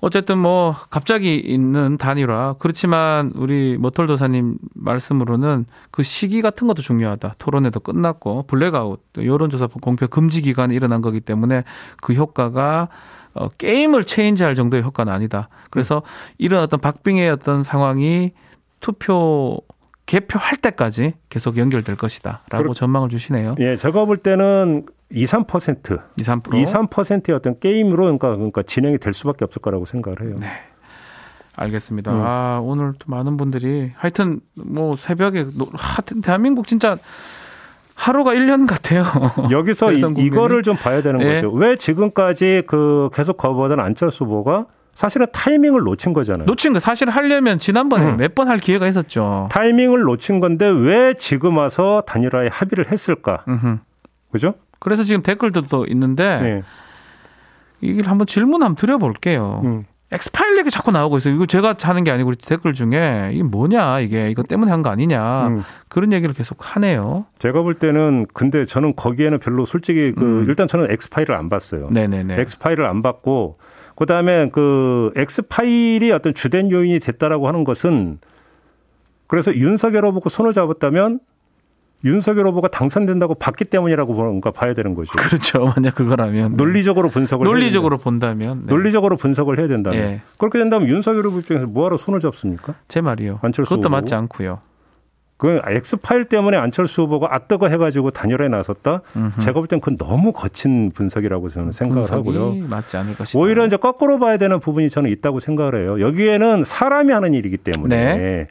어쨌든 0.00 0.38
뭐 0.38 0.74
갑자기 0.90 1.36
있는 1.36 1.96
단일화 1.96 2.54
그렇지만 2.58 3.32
우리 3.34 3.76
모털도사님 3.78 4.58
말씀으로는 4.74 5.66
그 5.90 6.02
시기 6.04 6.40
같은 6.40 6.68
것도 6.68 6.82
중요하다. 6.82 7.34
토론회도 7.38 7.80
끝났고 7.80 8.44
블랙아웃 8.44 9.00
여론조사 9.16 9.68
공표 9.80 10.06
금지 10.06 10.40
기간이 10.40 10.74
일어난 10.74 11.02
거기 11.02 11.20
때문에 11.20 11.64
그 12.00 12.14
효과가 12.14 12.88
어, 13.34 13.48
게임을 13.58 14.04
체인지할 14.04 14.54
정도의 14.54 14.82
효과는 14.82 15.12
아니다. 15.12 15.48
그래서 15.70 16.02
이런 16.38 16.62
어떤 16.62 16.80
박빙의 16.80 17.30
어떤 17.30 17.62
상황이 17.62 18.32
투표 18.80 19.60
개표할 20.06 20.56
때까지 20.56 21.14
계속 21.28 21.58
연결될 21.58 21.96
것이다라고 21.96 22.72
전망을 22.72 23.10
주시네요. 23.10 23.56
예, 23.58 23.76
제가 23.76 24.06
볼 24.06 24.16
때는 24.16 24.86
2, 25.10 25.24
3% 25.24 25.98
2, 26.16 26.22
3%. 26.22 26.54
2, 26.54 26.64
3%의 26.64 27.34
어떤 27.36 27.58
게임으로 27.58 28.04
그러니까, 28.04 28.34
그러니까 28.36 28.62
진행이 28.62 28.98
될 28.98 29.12
수밖에 29.12 29.44
없을 29.44 29.62
거라고 29.62 29.84
생각을 29.86 30.20
해요. 30.22 30.36
네. 30.38 30.48
알겠습니다. 31.56 32.12
음. 32.12 32.22
아, 32.24 32.60
오늘 32.62 32.92
또 32.98 33.06
많은 33.10 33.36
분들이 33.36 33.90
하여튼 33.96 34.40
뭐 34.54 34.96
새벽에 34.96 35.46
노- 35.54 35.70
하여튼 35.74 36.20
대한민국 36.20 36.66
진짜 36.68 36.96
하루가 37.94 38.32
1년 38.32 38.68
같아요. 38.68 39.02
여기서 39.50 39.90
이, 39.92 39.96
대선 39.96 40.14
국면이? 40.14 40.28
이거를 40.28 40.62
좀 40.62 40.76
봐야 40.76 41.02
되는 41.02 41.18
네. 41.18 41.34
거죠. 41.36 41.50
왜 41.52 41.76
지금까지 41.76 42.62
그 42.68 43.10
계속 43.12 43.38
거부하던 43.38 43.80
안철수 43.80 44.24
후보가 44.24 44.66
사실은 44.92 45.26
타이밍을 45.32 45.80
놓친 45.82 46.12
거잖아요. 46.12 46.46
놓친 46.46 46.72
거 46.74 46.78
사실 46.80 47.10
하려면 47.10 47.58
지난번에 47.58 48.06
음. 48.06 48.16
몇번 48.18 48.46
할 48.48 48.58
기회가 48.58 48.86
있었죠. 48.86 49.48
타이밍을 49.50 50.00
놓친 50.02 50.38
건데 50.38 50.68
왜 50.68 51.14
지금 51.14 51.56
와서 51.56 52.02
단일화에 52.06 52.48
합의를 52.52 52.92
했을까? 52.92 53.42
음흠. 53.48 53.78
그죠? 54.30 54.54
그래서 54.78 55.02
지금 55.04 55.22
댓글들도 55.22 55.86
있는데 55.88 56.40
네. 56.40 56.62
이걸 57.80 58.06
한번 58.10 58.26
질문 58.26 58.62
한번 58.62 58.76
드려볼게요. 58.76 59.62
음. 59.64 59.84
엑스파일 60.10 60.56
얘기 60.56 60.70
자꾸 60.70 60.90
나오고 60.90 61.18
있어요. 61.18 61.34
이거 61.34 61.44
제가 61.44 61.76
하는 61.82 62.02
게 62.02 62.10
아니고 62.10 62.34
댓글 62.36 62.72
중에 62.72 63.30
이게 63.34 63.42
뭐냐 63.42 64.00
이게 64.00 64.30
이거 64.30 64.42
때문에 64.42 64.70
한 64.70 64.82
거 64.82 64.88
아니냐 64.88 65.48
음. 65.48 65.62
그런 65.88 66.12
얘기를 66.14 66.34
계속 66.34 66.56
하네요. 66.60 67.26
제가 67.38 67.60
볼 67.60 67.74
때는 67.74 68.26
근데 68.32 68.64
저는 68.64 68.96
거기에는 68.96 69.38
별로 69.38 69.66
솔직히 69.66 70.12
그 70.16 70.24
음. 70.40 70.44
일단 70.48 70.66
저는 70.66 70.90
엑스파일을 70.90 71.34
안 71.34 71.50
봤어요. 71.50 71.90
네네네. 71.92 72.40
엑스파일을 72.40 72.86
안 72.86 73.02
봤고 73.02 73.58
그다음에 73.96 74.48
그 74.50 75.12
엑스파일이 75.14 76.10
어떤 76.12 76.32
주된 76.32 76.70
요인이 76.70 77.00
됐다라고 77.00 77.46
하는 77.46 77.64
것은 77.64 78.18
그래서 79.26 79.54
윤석열 79.54 80.06
후보가 80.06 80.30
손을 80.30 80.54
잡았다면 80.54 81.20
윤석열 82.04 82.46
후보가 82.46 82.68
당선된다고 82.68 83.34
봤기 83.34 83.64
때문이라고 83.64 84.12
뭔가 84.12 84.50
봐야 84.52 84.72
되는 84.74 84.94
거죠. 84.94 85.10
그렇죠. 85.16 85.64
만약 85.76 85.94
그거라면 85.96 86.56
논리적으로 86.56 87.08
분석을 87.08 87.46
해야 87.46 87.52
논리적으로 87.52 87.98
본다면 87.98 88.60
네. 88.66 88.72
논리적으로 88.74 89.16
분석을 89.16 89.58
해야 89.58 89.66
된다면 89.66 89.98
예. 90.00 90.20
그렇게 90.38 90.58
된다면 90.58 90.88
윤석열 90.88 91.24
후보 91.24 91.40
입장에서 91.40 91.66
뭐하러 91.66 91.96
손을 91.96 92.20
잡습니까? 92.20 92.74
제 92.86 93.00
말이요. 93.00 93.40
안철수 93.42 93.70
그것도 93.70 93.88
후보. 93.88 93.96
맞지 93.96 94.14
않고요. 94.14 94.60
그 95.38 95.60
엑스 95.68 95.96
파일 95.96 96.24
때문에 96.24 96.56
안철수 96.56 97.02
후보가 97.02 97.28
아뜨거 97.32 97.68
해가지고 97.68 98.10
단일화에 98.10 98.48
나섰다. 98.48 99.02
음흠. 99.16 99.38
제가 99.40 99.52
볼 99.60 99.66
땐 99.68 99.78
그건 99.80 99.96
너무 99.96 100.32
거친 100.32 100.90
분석이라고 100.92 101.48
저는 101.48 101.70
생각을 101.72 102.10
하고요. 102.10 102.54
맞지 102.68 102.96
않을 102.96 103.14
것이다. 103.16 103.38
오히려 103.38 103.64
이제 103.66 103.76
거꾸로 103.76 104.18
봐야 104.18 104.36
되는 104.36 104.58
부분이 104.58 104.90
저는 104.90 105.10
있다고 105.10 105.38
생각을 105.40 105.80
해요. 105.82 106.00
여기에는 106.00 106.64
사람이 106.64 107.12
하는 107.12 107.34
일이기 107.34 107.56
때문에 107.56 108.16
네. 108.16 108.46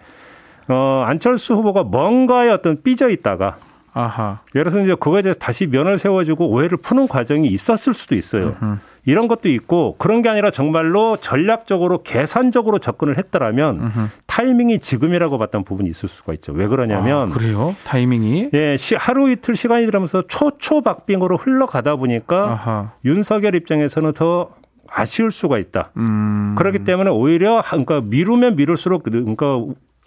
어, 0.69 1.03
안철수 1.05 1.53
후보가 1.55 1.83
뭔가에 1.83 2.49
어떤 2.49 2.81
삐져 2.83 3.09
있다가 3.09 3.55
아하. 3.93 4.41
예를 4.53 4.69
들어서 4.69 4.79
이제 4.83 4.93
그거에 4.95 5.21
대해서 5.23 5.39
다시 5.39 5.65
면을 5.65 5.97
세워주고 5.97 6.49
오해를 6.49 6.77
푸는 6.77 7.07
과정이 7.07 7.47
있었을 7.47 7.93
수도 7.93 8.15
있어요. 8.15 8.55
음흠. 8.61 8.77
이런 9.05 9.27
것도 9.29 9.47
있고 9.49 9.95
그런 9.97 10.21
게 10.21 10.27
아니라 10.29 10.51
정말로 10.51 11.15
전략적으로 11.15 12.03
계산적으로 12.03 12.77
접근을 12.77 13.17
했더라면 13.17 13.79
음흠. 13.79 13.99
타이밍이 14.27 14.79
지금이라고 14.79 15.37
봤던 15.39 15.63
부분이 15.63 15.89
있을 15.89 16.09
수가 16.09 16.33
있죠. 16.33 16.51
왜 16.53 16.67
그러냐면 16.67 17.31
아, 17.31 17.33
그래요? 17.33 17.73
타이밍이 17.85 18.49
예, 18.53 18.75
시- 18.77 18.95
하루 18.95 19.31
이틀 19.31 19.55
시간이 19.55 19.85
지나면서 19.85 20.23
초초박빙으로 20.27 21.37
흘러가다 21.37 21.95
보니까 21.95 22.51
아하. 22.51 22.91
윤석열 23.05 23.55
입장에서는 23.55 24.11
더 24.13 24.49
아쉬울 24.89 25.31
수가 25.31 25.57
있다. 25.57 25.91
음. 25.97 26.55
그렇기 26.57 26.79
때문에 26.83 27.09
오히려 27.09 27.55
하- 27.61 27.77
그러니까 27.77 28.01
미루면 28.01 28.57
미룰수록 28.57 29.03
그러니까 29.03 29.57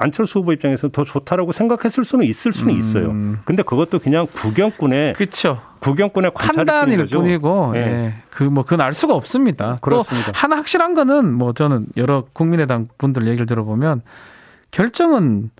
안철수 0.00 0.38
후보 0.38 0.52
입장에서는 0.52 0.92
더 0.92 1.04
좋다라고 1.04 1.52
생각했을 1.52 2.04
수는 2.04 2.24
있을 2.24 2.52
수는 2.52 2.76
있어요. 2.78 3.12
근데 3.44 3.62
그것도 3.62 3.98
그냥 3.98 4.26
구경꾼의 4.32 5.12
그렇죠. 5.12 5.60
구경꾼의 5.80 6.32
판단일. 6.34 7.06
뿐이고, 7.06 7.72
예. 7.76 7.80
예. 7.80 8.14
그, 8.30 8.44
뭐, 8.44 8.64
그건 8.64 8.82
알 8.82 8.92
수가 8.92 9.14
없습니다. 9.14 9.78
그렇습니다. 9.80 10.32
또, 10.32 10.38
하나 10.38 10.56
확실한 10.56 10.94
거는, 10.94 11.32
뭐, 11.32 11.52
저는 11.52 11.86
여러 11.96 12.24
국민의당 12.32 12.88
분들 12.98 13.26
얘기를 13.26 13.46
들어보면, 13.46 14.02
결정은 14.70 15.50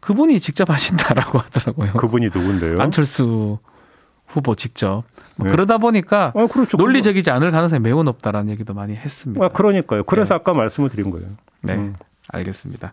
그분이 0.00 0.40
직접 0.40 0.70
하신다라고 0.70 1.38
하더라고요. 1.40 1.92
그분이 1.94 2.26
누군데요? 2.26 2.76
안철수 2.78 3.58
후보 4.26 4.54
직접. 4.54 5.02
뭐 5.36 5.46
네. 5.46 5.50
그러다 5.50 5.78
보니까, 5.78 6.32
아, 6.36 6.46
그렇죠. 6.46 6.76
논리적이지 6.76 7.30
않을 7.30 7.50
가능성이 7.50 7.80
매우 7.80 8.02
높다라는 8.04 8.50
얘기도 8.52 8.74
많이 8.74 8.94
했습니다. 8.94 9.44
아, 9.44 9.48
그러니까요. 9.48 10.04
그래서 10.04 10.34
아까 10.34 10.52
말씀을 10.52 10.88
드린 10.88 11.10
거예요. 11.10 11.26
네, 11.62 11.74
음. 11.74 11.94
알겠습니다. 12.28 12.92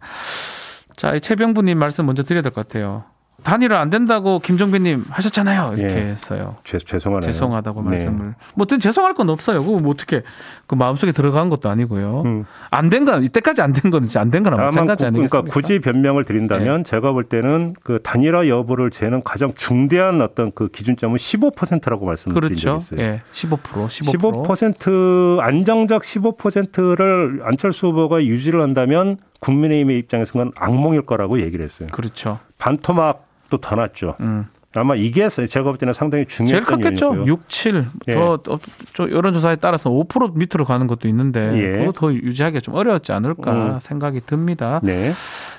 자, 0.96 1.14
이 1.16 1.20
최병부님 1.22 1.78
말씀 1.78 2.06
먼저 2.06 2.24
드려야 2.24 2.42
될 2.42 2.52
것 2.52 2.68
같아요. 2.68 3.04
단일화 3.44 3.80
안 3.80 3.92
된다고 3.92 4.40
김종빈님 4.40 5.04
하셨잖아요. 5.10 5.76
이렇게 5.78 5.96
예. 5.96 6.00
했어요. 6.08 6.56
죄, 6.64 6.80
죄송하네요. 6.80 7.32
죄송하다고 7.32 7.84
네. 7.84 7.90
말씀을. 7.90 8.18
뭐, 8.56 8.64
어떤 8.64 8.80
죄송할 8.80 9.14
건 9.14 9.30
없어요. 9.30 9.62
그거 9.62 9.78
뭐 9.78 9.92
어떻게 9.92 10.24
그 10.66 10.74
마음속에 10.74 11.12
들어간 11.12 11.50
것도 11.50 11.70
아니고요. 11.70 12.24
음. 12.26 12.46
안된 12.72 13.06
건, 13.06 13.24
이때까지 13.24 13.62
안된 13.62 13.92
거는 13.92 14.08
안된 14.16 14.42
거나 14.42 14.56
마찬가지 14.58 15.04
구- 15.04 15.08
아니겠습니까? 15.08 15.42
그러니까 15.42 15.54
굳이 15.54 15.80
변명을 15.80 16.24
드린다면 16.24 16.86
제가 16.86 17.12
볼 17.12 17.26
때는 17.26 17.76
그 17.84 18.00
단일화 18.02 18.48
여부를 18.48 18.90
재는 18.90 19.22
가장 19.22 19.52
중대한 19.56 20.22
어떤 20.22 20.52
그 20.56 20.70
기준점은 20.70 21.18
15%라고 21.18 22.06
말씀드린 22.06 22.42
적이 22.56 22.62
그렇죠. 22.62 22.78
있어요. 22.78 23.00
예. 23.02 23.22
15%, 23.32 23.60
15%. 23.88 24.44
15% 24.48 25.40
안정적 25.42 26.02
15%를 26.02 27.42
안철수 27.44 27.88
후보가 27.88 28.24
유지를 28.26 28.62
한다면 28.62 29.18
국민의힘의 29.46 30.00
입장에서는 30.00 30.52
악몽일 30.56 31.04
거라고 31.04 31.40
얘기를 31.42 31.64
했어요. 31.64 31.90
그렇죠. 31.92 32.40
반토막도 32.58 33.58
더 33.58 33.76
났죠. 33.76 34.16
음. 34.22 34.46
아마 34.74 34.96
이게 34.96 35.30
제가 35.30 35.64
볼 35.64 35.78
때는 35.78 35.94
상당히 35.94 36.26
제일 36.26 36.48
중요했던 36.48 36.82
컸겠죠. 36.82 37.06
요인이고요. 37.06 37.32
6, 37.32 37.50
7. 37.50 37.86
예. 38.10 38.14
더, 38.14 38.38
더, 38.38 38.60
저 38.94 39.10
여론조사에 39.10 39.56
따라서 39.58 39.90
5% 39.90 40.36
밑으로 40.36 40.66
가는 40.66 40.86
것도 40.86 41.08
있는데, 41.08 41.54
예. 41.58 41.80
그거 41.80 41.94
더 41.94 42.14
유지하기가 42.14 42.60
좀 42.60 42.74
어려웠지 42.74 43.14
않을까 43.14 43.52
음. 43.54 43.80
생각이 43.80 44.20
듭니다. 44.26 44.82
네. 44.84 45.14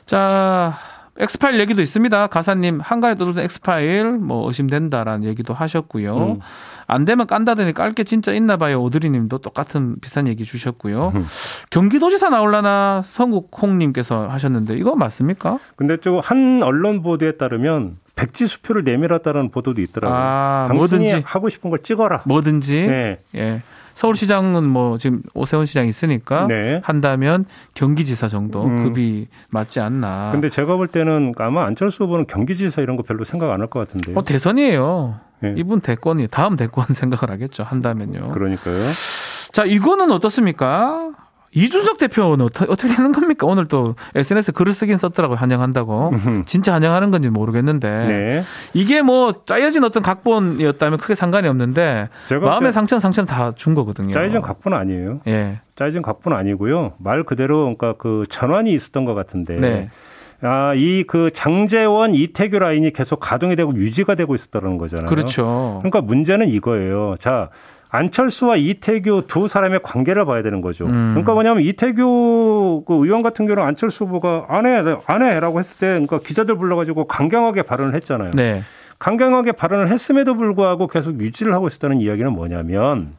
자, 0.05 0.77
엑스파일 1.19 1.59
얘기도 1.61 1.83
있습니다. 1.83 2.27
가사님, 2.29 2.81
항간에 2.81 3.15
떠도는 3.15 3.43
엑스파일, 3.43 4.13
뭐, 4.19 4.47
의심된다라는 4.49 5.25
얘기도 5.25 5.55
하셨고요. 5.55 6.17
음. 6.19 6.39
안 6.87 7.05
되면 7.05 7.27
깐다더니 7.27 7.73
깔 7.73 7.93
게 7.95 8.05
진짜 8.05 8.33
있나 8.33 8.57
봐요. 8.57 8.81
오드리 8.83 9.09
님도 9.11 9.39
똑같은 9.39 9.97
비슷한 10.01 10.29
얘기 10.29 10.45
주셨고요. 10.45 11.13
경기도지사 11.71 12.29
나올라나 12.31 13.03
성국홍님께서 13.07 14.29
하셨는데 14.29 14.77
이거 14.77 14.95
맞습니까? 14.97 15.59
근데 15.77 15.97
좀한 15.97 16.63
언론 16.63 17.03
보도에 17.03 17.33
따르면 17.39 17.97
백지 18.15 18.47
수표를 18.47 18.85
내밀었다는 18.85 19.51
보도도 19.51 19.81
있더라고요. 19.83 20.19
아, 20.19 20.65
당신이 20.69 20.79
뭐든지. 20.79 21.23
하고 21.27 21.49
싶은 21.49 21.71
걸 21.71 21.81
찍어라. 21.83 22.23
뭐든지. 22.27 22.87
네. 22.87 23.19
예. 23.35 23.63
서울시장은 23.97 24.63
뭐 24.65 24.99
지금 24.99 25.23
오세훈 25.35 25.67
시장 25.67 25.87
있으니까 25.89 26.47
네. 26.47 26.81
한다면 26.85 27.47
경기지사 27.75 28.29
정도 28.29 28.63
음. 28.65 28.85
급이 28.85 29.27
맞지 29.51 29.81
않나. 29.81 30.29
근데 30.33 30.49
제가 30.49 30.77
볼 30.77 30.87
때는 30.87 31.33
아마 31.39 31.65
안철수 31.65 32.05
후보는 32.05 32.27
경기지사 32.27 32.83
이런 32.83 32.97
거 32.97 33.03
별로 33.03 33.25
생각 33.25 33.51
안 33.51 33.61
할 33.61 33.67
것 33.69 33.81
같은데요. 33.81 34.17
어, 34.19 34.23
대선이에요. 34.25 35.19
네. 35.41 35.55
이분 35.57 35.81
대권이 35.81 36.29
다음 36.29 36.57
대권 36.57 36.87
생각을 36.95 37.31
하겠죠. 37.33 37.63
한다면요. 37.65 38.31
그러니까요. 38.33 38.85
자, 39.53 39.65
이거는 39.65 40.13
어떻습니까? 40.13 41.11
이준석 41.57 41.97
대표는 41.97 42.45
어떻게, 42.45 42.71
어떻게 42.71 42.95
되는 42.95 43.13
겁니까? 43.13 43.47
오늘 43.47 43.67
또 43.67 43.95
SNS 44.15 44.53
글을 44.53 44.75
쓰긴 44.75 44.99
썼더라고요. 44.99 45.39
환영한다고. 45.39 46.13
진짜 46.45 46.75
환영하는 46.75 47.11
건지 47.11 47.31
모르겠는데. 47.31 47.89
네. 47.89 48.43
이게 48.75 49.01
뭐 49.01 49.43
짜여진 49.47 49.83
어떤 49.83 50.03
각본이었다면 50.03 50.99
크게 50.99 51.15
상관이 51.15 51.49
없는데 51.49 52.11
마음의 52.31 52.69
때 52.69 52.73
상처는 52.73 53.01
상처는 53.01 53.27
다 53.27 53.53
준 53.57 53.75
거거든요. 53.75 54.11
짜여진 54.13 54.43
각본은 54.43 54.77
아니에요. 54.77 55.21
예. 55.29 55.61
짜여진 55.77 56.03
각본은 56.03 56.37
아니고요. 56.37 56.93
말 56.99 57.23
그대로 57.25 57.61
그러니까 57.63 57.95
그 57.95 58.25
전환이 58.29 58.73
있었던 58.75 59.05
것 59.07 59.15
같은데. 59.15 59.57
네. 59.57 59.89
아, 60.43 60.75
이 60.75 61.05
그 61.09 61.31
장재원 61.33 62.15
이태규 62.15 62.59
라인이 62.59 62.93
계속 62.93 63.19
가동이 63.21 63.57
되고 63.57 63.75
유지가 63.75 64.15
되고 64.15 64.35
있었다는 64.35 64.77
거잖아요. 64.77 65.07
그렇죠. 65.07 65.79
그러니까 65.81 66.03
문제는 66.03 66.49
이거예요. 66.49 67.15
자, 67.19 67.49
안철수와 67.97 68.57
이태규 68.57 69.25
두 69.27 69.49
사람의 69.49 69.81
관계를 69.83 70.25
봐야 70.25 70.43
되는 70.43 70.61
거죠. 70.61 70.87
음. 70.87 71.13
그러니까 71.15 71.35
뭐냐면 71.35 71.63
이태규 71.63 72.85
그 72.87 72.95
의원 73.05 73.23
같은 73.23 73.47
경우는 73.47 73.67
안철수 73.67 74.05
후보가 74.05 74.47
안 74.49 74.67
해, 74.67 74.83
안 75.07 75.23
해라고 75.23 75.59
했을 75.59 75.79
때 75.79 75.87
그러니까 75.89 76.19
기자들 76.21 76.57
불러가지고 76.57 77.07
강경하게 77.07 77.63
발언을 77.63 77.95
했잖아요. 77.95 78.33
네. 78.35 78.63
강경하게 78.99 79.53
발언을 79.53 79.89
했음에도 79.89 80.35
불구하고 80.35 80.87
계속 80.87 81.21
유지를 81.21 81.53
하고 81.53 81.67
있었다는 81.67 82.01
이야기는 82.01 82.33
뭐냐면 82.33 83.15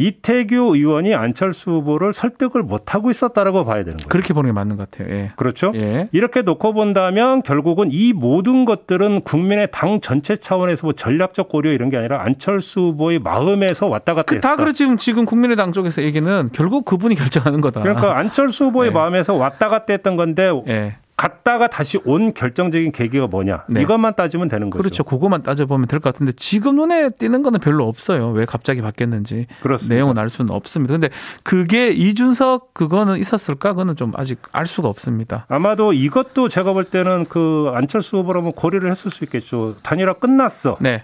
이태규 0.00 0.76
의원이 0.76 1.14
안철수 1.14 1.70
후보를 1.72 2.12
설득을 2.12 2.62
못하고 2.62 3.10
있었다라고 3.10 3.64
봐야 3.64 3.84
되는 3.84 3.98
거예요. 3.98 4.08
그렇게 4.08 4.32
보는 4.32 4.48
게 4.48 4.52
맞는 4.52 4.76
것 4.76 4.90
같아요. 4.90 5.14
예. 5.14 5.32
그렇죠? 5.36 5.72
예. 5.74 6.08
이렇게 6.12 6.40
놓고 6.42 6.72
본다면 6.72 7.42
결국은 7.42 7.88
이 7.92 8.14
모든 8.14 8.64
것들은 8.64 9.20
국민의 9.22 9.68
당 9.70 10.00
전체 10.00 10.36
차원에서 10.36 10.86
뭐 10.86 10.92
전략적 10.94 11.50
고려 11.50 11.70
이런 11.72 11.90
게 11.90 11.98
아니라 11.98 12.22
안철수 12.22 12.80
후보의 12.80 13.18
마음에서 13.18 13.88
왔다 13.88 14.14
갔다 14.14 14.26
그 14.30 14.34
했다. 14.36 14.48
다 14.48 14.56
그렇지 14.56 14.78
지금 14.78 14.96
지금 14.96 15.26
국민의당 15.26 15.72
쪽에서 15.72 16.02
얘기는 16.02 16.48
결국 16.52 16.86
그분이 16.86 17.14
결정하는 17.16 17.60
거다. 17.60 17.82
그러니까 17.82 18.16
안철수 18.16 18.66
후보의 18.66 18.90
네. 18.90 18.94
마음에서 18.94 19.34
왔다 19.34 19.68
갔다 19.68 19.92
했던 19.92 20.16
건데 20.16 20.50
예. 20.68 20.96
갔다가 21.20 21.66
다시 21.66 21.98
온 22.06 22.32
결정적인 22.32 22.92
계기가 22.92 23.26
뭐냐 23.26 23.64
네. 23.68 23.82
이것만 23.82 24.14
따지면 24.14 24.48
되는 24.48 24.70
거죠. 24.70 24.80
그렇죠. 24.82 25.04
그거만 25.04 25.42
따져보면 25.42 25.86
될 25.86 26.00
것 26.00 26.14
같은데 26.14 26.32
지금 26.32 26.76
눈에 26.76 27.10
띄는 27.10 27.42
거는 27.42 27.60
별로 27.60 27.86
없어요. 27.86 28.30
왜 28.30 28.46
갑자기 28.46 28.80
바뀌었는지 28.80 29.46
그렇습니다. 29.60 29.94
내용은 29.94 30.16
알 30.16 30.30
수는 30.30 30.50
없습니다. 30.50 30.94
근데 30.94 31.10
그게 31.42 31.90
이준석 31.90 32.72
그거는 32.72 33.18
있었을까? 33.18 33.72
그거는 33.72 33.96
좀 33.96 34.12
아직 34.16 34.40
알 34.52 34.66
수가 34.66 34.88
없습니다. 34.88 35.44
아마도 35.50 35.92
이것도 35.92 36.48
제가 36.48 36.72
볼 36.72 36.86
때는 36.86 37.26
그 37.28 37.70
안철수 37.74 38.16
후보라면 38.16 38.52
고려를 38.52 38.90
했을 38.90 39.10
수 39.10 39.24
있겠죠. 39.24 39.74
단일화 39.82 40.14
끝났어. 40.14 40.78
네. 40.80 41.02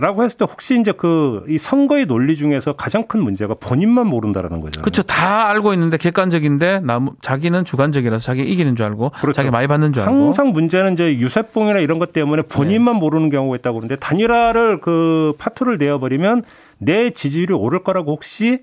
라고 0.00 0.22
했을 0.22 0.38
때 0.38 0.44
혹시 0.48 0.78
이제 0.78 0.92
그 0.92 1.44
이 1.48 1.58
선거의 1.58 2.06
논리 2.06 2.36
중에서 2.36 2.74
가장 2.74 3.06
큰 3.06 3.22
문제가 3.22 3.54
본인만 3.58 4.06
모른다라는 4.06 4.60
거잖아요. 4.60 4.82
그렇죠. 4.84 5.02
다 5.02 5.48
알고 5.48 5.72
있는데 5.74 5.96
객관적인데 5.96 6.80
남 6.80 7.08
자기는 7.20 7.64
주관적이라서 7.64 8.22
자기 8.22 8.42
이기는 8.42 8.76
줄 8.76 8.86
알고 8.86 9.10
그렇죠. 9.10 9.32
자기 9.36 9.50
많이 9.50 9.66
받는 9.66 9.92
줄 9.92 10.02
알고 10.02 10.14
항상 10.14 10.52
문제는 10.52 10.92
이제 10.94 11.16
유세뽕이나 11.18 11.80
이런 11.80 11.98
것 11.98 12.12
때문에 12.12 12.42
본인만 12.42 12.96
모르는 12.96 13.30
경우가 13.30 13.56
있다고 13.56 13.80
그러는데 13.80 13.96
단일화를 13.96 14.80
그 14.80 15.32
파토를 15.38 15.78
내어버리면 15.78 16.44
내 16.78 17.10
지지율이 17.10 17.54
오를 17.54 17.82
거라고 17.82 18.12
혹시 18.12 18.60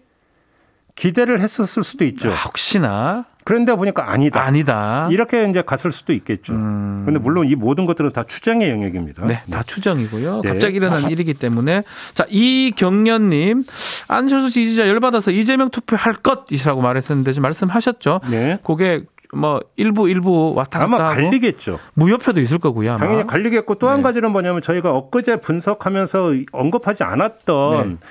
기대를 0.95 1.39
했었을 1.41 1.83
수도 1.83 2.05
있죠. 2.05 2.29
아, 2.31 2.35
혹시나 2.45 3.25
그런데 3.45 3.75
보니까 3.75 4.11
아니다. 4.11 4.41
아니다. 4.43 5.07
이렇게 5.11 5.47
이제 5.47 5.61
갔을 5.61 5.91
수도 5.91 6.13
있겠죠. 6.13 6.53
음. 6.53 7.03
그런데 7.05 7.19
물론 7.23 7.47
이 7.47 7.53
모든 7.53 7.85
것들은 7.85 8.11
다 8.11 8.23
추정의 8.23 8.71
영역입니다. 8.71 9.23
네, 9.27 9.43
다 9.51 9.61
추정이고요. 9.61 10.41
네. 10.41 10.49
갑자기 10.49 10.77
일어난 10.77 11.09
일이기 11.11 11.35
때문에 11.35 11.83
자 12.15 12.25
이경련님 12.27 13.63
안철수 14.07 14.49
지지자 14.49 14.87
열받아서 14.87 15.29
이재명 15.29 15.69
투표할 15.69 16.15
것이라고 16.15 16.81
말했었는데 16.81 17.33
지금 17.33 17.43
말씀하셨죠. 17.43 18.21
네. 18.31 18.57
그게 18.63 19.03
뭐 19.31 19.61
일부 19.75 20.09
일부 20.09 20.53
왔다 20.55 20.79
갔다 20.79 20.85
아마 20.85 21.13
갈리겠죠. 21.13 21.79
무효표도 21.93 22.41
있을 22.41 22.57
거고요. 22.57 22.93
아마. 22.93 22.97
당연히 22.97 23.27
갈리겠고 23.27 23.75
또한 23.75 23.97
네. 23.97 24.03
가지는 24.03 24.31
뭐냐면 24.31 24.63
저희가 24.63 24.91
엊그제 24.91 25.41
분석하면서 25.41 26.33
언급하지 26.51 27.03
않았던 27.03 27.89
네. 27.89 28.07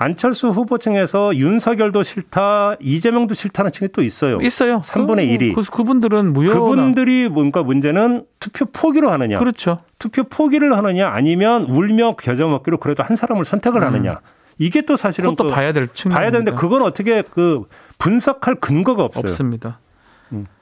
안철수 0.00 0.48
후보 0.48 0.78
층에서 0.78 1.36
윤석열도 1.36 2.02
싫다, 2.02 2.76
이재명도 2.80 3.34
싫다는 3.34 3.70
층이 3.70 3.90
또 3.92 4.02
있어요. 4.02 4.40
있어요. 4.40 4.80
3분의 4.80 5.38
1이. 5.38 5.54
그, 5.54 5.62
그분들은 5.62 6.32
무효. 6.32 6.54
그분들이 6.54 7.28
뭔가 7.28 7.62
문제는 7.62 8.24
투표 8.40 8.64
포기로 8.64 9.10
하느냐, 9.10 9.38
그렇죠. 9.38 9.82
투표 9.98 10.24
포기를 10.24 10.74
하느냐, 10.74 11.10
아니면 11.10 11.64
울며 11.64 12.16
겨자 12.16 12.46
먹기로 12.46 12.78
그래도 12.78 13.02
한 13.02 13.14
사람을 13.14 13.44
선택을 13.44 13.84
하느냐. 13.84 14.20
이게 14.56 14.80
또 14.80 14.96
사실은 14.96 15.32
음. 15.32 15.36
그 15.36 15.48
봐야 15.48 15.74
될 15.74 15.88
측면. 15.92 16.16
봐야 16.16 16.30
되는데 16.30 16.52
그건 16.52 16.80
어떻게 16.80 17.20
그 17.20 17.64
분석할 17.98 18.54
근거가 18.54 19.02
없어요. 19.04 19.30
없습니다. 19.30 19.80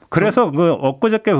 그래서 0.09 0.49
그 0.51 0.71
엊그저께 0.71 1.33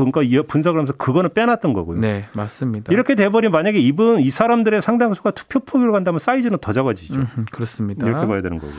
분석을 0.47 0.77
하면서 0.79 0.93
그거는 0.93 1.31
빼놨던 1.33 1.73
거고요. 1.73 1.99
네, 1.99 2.27
맞습니다. 2.35 2.93
이렇게 2.93 3.15
돼버리면 3.15 3.51
만약에 3.51 3.79
이분 3.79 4.19
이 4.19 4.29
사람들의 4.29 4.81
상당수가 4.81 5.31
투표 5.31 5.59
포기로 5.59 5.91
간다면 5.91 6.19
사이즈는 6.19 6.59
더 6.61 6.71
작아지죠. 6.71 7.15
음, 7.15 7.45
그렇습니다. 7.51 8.07
이렇게 8.07 8.27
봐야 8.27 8.41
되는 8.41 8.59
거고. 8.59 8.71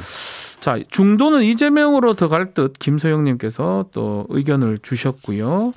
자, 0.61 0.79
중도는 0.91 1.43
이재명으로 1.43 2.15
더 2.15 2.29
갈 2.29 2.53
듯 2.55 2.75
김소영님께서 2.79 3.87
또 3.93 4.27
의견을 4.29 4.79
주셨고요. 4.83 5.73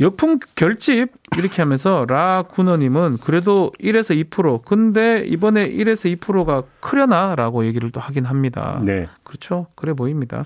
역풍 0.00 0.38
결집 0.54 1.08
이렇게 1.36 1.60
하면서 1.60 2.06
라 2.08 2.44
군어님은 2.48 3.18
그래도 3.22 3.72
1에서 3.80 4.14
2% 4.30 4.62
근데 4.64 5.24
이번에 5.26 5.68
1에서 5.68 6.16
2%가 6.18 6.62
크려나라고 6.80 7.66
얘기를 7.66 7.90
또 7.90 8.00
하긴 8.00 8.24
합니다. 8.24 8.80
네. 8.84 9.08
그렇죠. 9.24 9.66
그래 9.74 9.92
보입니다. 9.94 10.44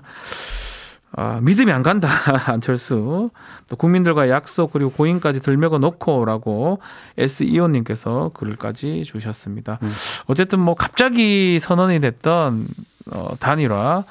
아, 1.15 1.39
믿음이 1.43 1.71
안 1.71 1.83
간다. 1.83 2.07
안철수. 2.51 3.29
또 3.69 3.75
국민들과 3.75 4.29
약속 4.29 4.73
그리고 4.73 4.89
고인까지 4.91 5.41
들매고 5.41 5.77
놓고라고 5.77 6.79
SEO님께서 7.17 8.31
글까지 8.33 9.03
주셨습니다. 9.03 9.77
음. 9.83 9.91
어쨌든 10.27 10.59
뭐 10.59 10.73
갑자기 10.75 11.59
선언이 11.59 11.99
됐던 11.99 12.67
어, 13.11 13.29
단일화. 13.39 14.03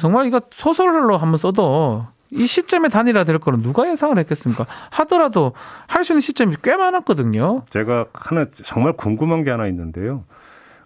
정말 0.00 0.26
이거 0.26 0.40
소설로 0.52 1.18
한번 1.18 1.36
써도 1.36 2.06
이 2.30 2.46
시점에 2.46 2.88
단일화 2.88 3.24
될 3.24 3.38
거는 3.38 3.62
누가 3.62 3.86
예상을 3.90 4.16
했겠습니까? 4.16 4.64
하더라도 4.88 5.52
할 5.86 6.02
수 6.04 6.14
있는 6.14 6.22
시점이 6.22 6.56
꽤 6.62 6.76
많았거든요. 6.76 7.64
제가 7.68 8.06
하나 8.14 8.46
정말 8.64 8.94
궁금한 8.94 9.44
게 9.44 9.50
하나 9.50 9.66
있는데요. 9.66 10.24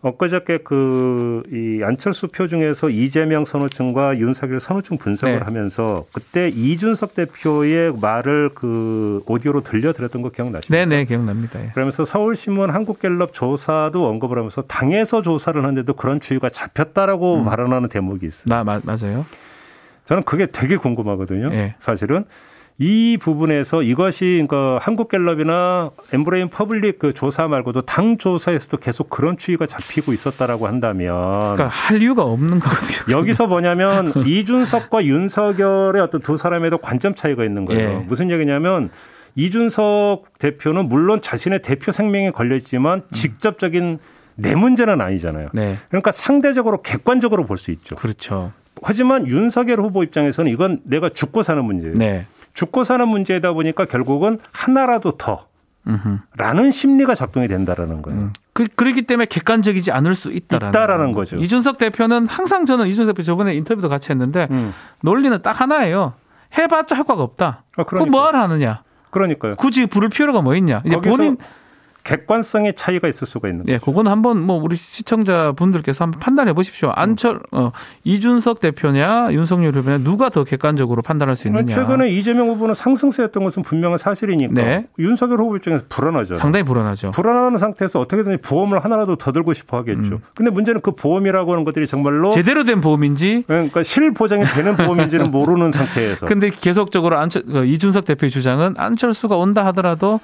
엊그저께 0.07 0.59
그 0.59 1.42
이 1.53 1.83
안철수 1.85 2.29
표 2.29 2.47
중에서 2.47 2.88
이재명 2.90 3.45
선호층과 3.45 4.19
윤석열 4.19 4.59
선호층 4.61 4.99
분석을 4.99 5.38
네. 5.38 5.45
하면서 5.45 6.05
그때 6.12 6.49
이준석 6.49 7.14
대표의 7.14 7.92
말을 8.01 8.51
그 8.55 9.23
오디오로 9.27 9.61
들려드렸던 9.62 10.23
거 10.23 10.31
기억나십니까? 10.31 10.85
네네 10.87 11.05
기억납니다. 11.05 11.61
예. 11.62 11.71
그러면서 11.75 12.05
서울신문 12.05 12.71
한국갤럽 12.71 13.33
조사도 13.35 14.07
언급을 14.09 14.38
하면서 14.38 14.62
당에서 14.62 15.23
조사를 15.23 15.61
하는데도 15.62 15.92
그런 15.95 16.21
추이가 16.21 16.49
잡혔다라고 16.49 17.37
음. 17.40 17.45
발언하는 17.45 17.88
대목이 17.88 18.27
있어요. 18.27 18.45
나 18.47 18.64
마- 18.64 18.81
맞아요. 18.83 19.25
저는 20.07 20.23
그게 20.25 20.47
되게 20.47 20.77
궁금하거든요. 20.77 21.51
예. 21.53 21.75
사실은 21.79 22.25
이 22.78 23.16
부분에서 23.18 23.82
이것이 23.82 24.44
그러니까 24.46 24.78
한국갤럽이나 24.84 25.90
엠브레인 26.12 26.48
퍼블릭 26.48 26.98
그 26.98 27.14
조사 27.14 27.48
말고도 27.48 27.82
당 27.82 28.18
조사에서도 28.18 28.76
계속 28.76 29.08
그런 29.08 29.38
추이가 29.38 29.64
잡히고 29.66 30.12
있었다라고 30.12 30.66
한다면 30.66 31.08
그러니까 31.54 31.68
할 31.68 32.02
이유가 32.02 32.24
없는 32.24 32.60
거거든요. 32.60 33.18
여기서 33.18 33.46
뭐냐면 33.46 34.12
이준석과 34.26 35.06
윤석열의 35.06 36.02
어떤 36.02 36.20
두 36.20 36.36
사람에도 36.36 36.76
관점 36.78 37.14
차이가 37.14 37.44
있는 37.44 37.64
거예요. 37.64 37.88
예. 37.88 37.94
무슨 38.06 38.30
얘기냐면 38.30 38.90
이준석 39.36 40.38
대표는 40.38 40.88
물론 40.88 41.20
자신의 41.22 41.62
대표 41.62 41.92
생명에 41.92 42.30
걸려 42.30 42.56
있지만 42.56 43.02
직접적인 43.12 43.98
내 44.34 44.54
문제는 44.54 45.00
아니잖아요. 45.00 45.48
네, 45.54 45.78
그러니까 45.88 46.12
상대적으로 46.12 46.82
객관적으로 46.82 47.46
볼 47.46 47.56
수 47.56 47.70
있죠. 47.70 47.94
그렇죠. 47.94 48.52
하지만 48.82 49.26
윤석열 49.26 49.80
후보 49.80 50.02
입장에서는 50.02 50.50
이건 50.52 50.80
내가 50.84 51.08
죽고 51.08 51.42
사는 51.42 51.64
문제예요. 51.64 51.94
네. 51.96 52.26
죽고 52.57 52.85
사는 52.85 53.07
문제이다 53.07 53.53
보니까 53.53 53.85
결국은 53.85 54.38
하나라도 54.51 55.12
더. 55.12 55.47
라는 56.37 56.73
심리가 56.73 57.14
작동이 57.14 57.47
된다라는 57.47 58.03
거예요. 58.03 58.19
음. 58.19 58.33
그, 58.53 58.66
그렇기 58.75 59.03
때문에 59.03 59.27
객관적이지 59.27 59.92
않을 59.92 60.16
수 60.16 60.33
있다라는, 60.33 60.71
있다라는 60.71 61.12
거죠. 61.12 61.37
이준석 61.37 61.79
대표는 61.79 62.27
항상 62.27 62.66
저는 62.66 62.88
이준석 62.88 63.14
대표 63.14 63.23
저번에 63.23 63.55
인터뷰도 63.55 63.88
같이 63.88 64.11
했는데 64.11 64.49
음. 64.51 64.75
논리는 65.03 65.40
딱 65.42 65.61
하나예요. 65.61 66.14
해봤자 66.59 66.97
효과가 66.97 67.23
없다. 67.23 67.62
아, 67.77 67.85
그럼 67.85 68.11
뭘 68.11 68.35
하느냐? 68.35 68.83
그러니까요. 69.11 69.55
굳이 69.57 69.87
부를 69.87 70.09
필요가 70.09 70.40
뭐 70.40 70.57
있냐? 70.57 70.83
이제 70.85 70.97
본인 70.97 71.37
객관성의 72.07 72.75
차이가 72.75 73.09
있을 73.09 73.27
수가 73.27 73.49
있는 73.49 73.64
예, 73.66 73.79
그건 73.79 74.07
한번 74.07 74.40
뭐 74.40 74.62
우리 74.62 74.77
시청자 74.77 75.51
분들께서 75.53 76.05
한번 76.05 76.21
판단해 76.21 76.53
보십시오. 76.53 76.92
안철 76.95 77.40
어, 77.51 77.73
이준석 78.05 78.61
대표냐 78.61 79.33
윤석열 79.33 79.75
후보냐 79.75 79.99
누가 79.99 80.29
더 80.29 80.45
객관적으로 80.45 81.03
판단할 81.03 81.35
수 81.35 81.49
있느냐. 81.49 81.75
최근에 81.75 82.11
이재명 82.11 82.49
후보는 82.51 82.77
상승세였던 82.77 83.42
것은 83.42 83.64
분명한 83.64 83.99
사실이니까 83.99 84.55
네. 84.55 84.87
윤석열 85.01 85.40
후보 85.40 85.57
입장에서 85.57 85.85
불안하죠. 85.88 86.37
상당히 86.37 86.64
불안하죠. 86.64 87.11
불안한 87.11 87.59
상태에서 87.59 87.99
어떻게든지 87.99 88.40
보험을 88.40 88.85
하나라도 88.85 89.16
더 89.16 89.33
들고 89.33 89.53
싶어 89.53 89.79
하겠죠. 89.79 90.14
음. 90.14 90.19
근데 90.35 90.51
문제는 90.53 90.83
그 90.83 90.92
보험이라고 90.92 91.53
하는 91.53 91.64
것들이 91.64 91.88
정말로 91.88 92.31
제대로 92.31 92.62
된 92.62 92.81
보험인지 92.81 93.42
그러니까 93.49 93.83
실 93.83 94.12
보장이 94.12 94.45
되는 94.45 94.77
보험인지는 94.77 95.33
모르는 95.33 95.73
상태에서 95.77 96.27
근데 96.27 96.51
계속적으로 96.51 97.19
안철, 97.19 97.42
그 97.42 97.64
이준석 97.64 98.05
대표의 98.05 98.31
주장은 98.31 98.75
안철수가 98.77 99.37
온다 99.37 99.66
하더라도 99.66 100.21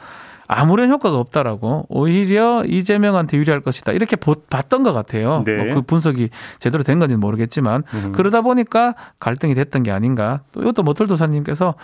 아무런 0.52 0.90
효과가 0.90 1.16
없다라고 1.18 1.86
오히려 1.88 2.64
이재명한테 2.64 3.36
유리할 3.36 3.60
것이다 3.60 3.92
이렇게 3.92 4.16
보, 4.16 4.34
봤던 4.34 4.82
것 4.82 4.92
같아요. 4.92 5.42
네. 5.44 5.56
뭐 5.56 5.72
그 5.74 5.82
분석이 5.82 6.30
제대로 6.58 6.84
된 6.84 6.98
건지는 6.98 7.20
모르겠지만 7.20 7.82
음. 7.94 8.12
그러다 8.12 8.42
보니까 8.42 8.94
갈등이 9.18 9.54
됐던 9.54 9.82
게 9.82 9.90
아닌가. 9.90 10.40
또 10.52 10.60
이것도 10.60 10.82
모털도사님께서 10.82 11.74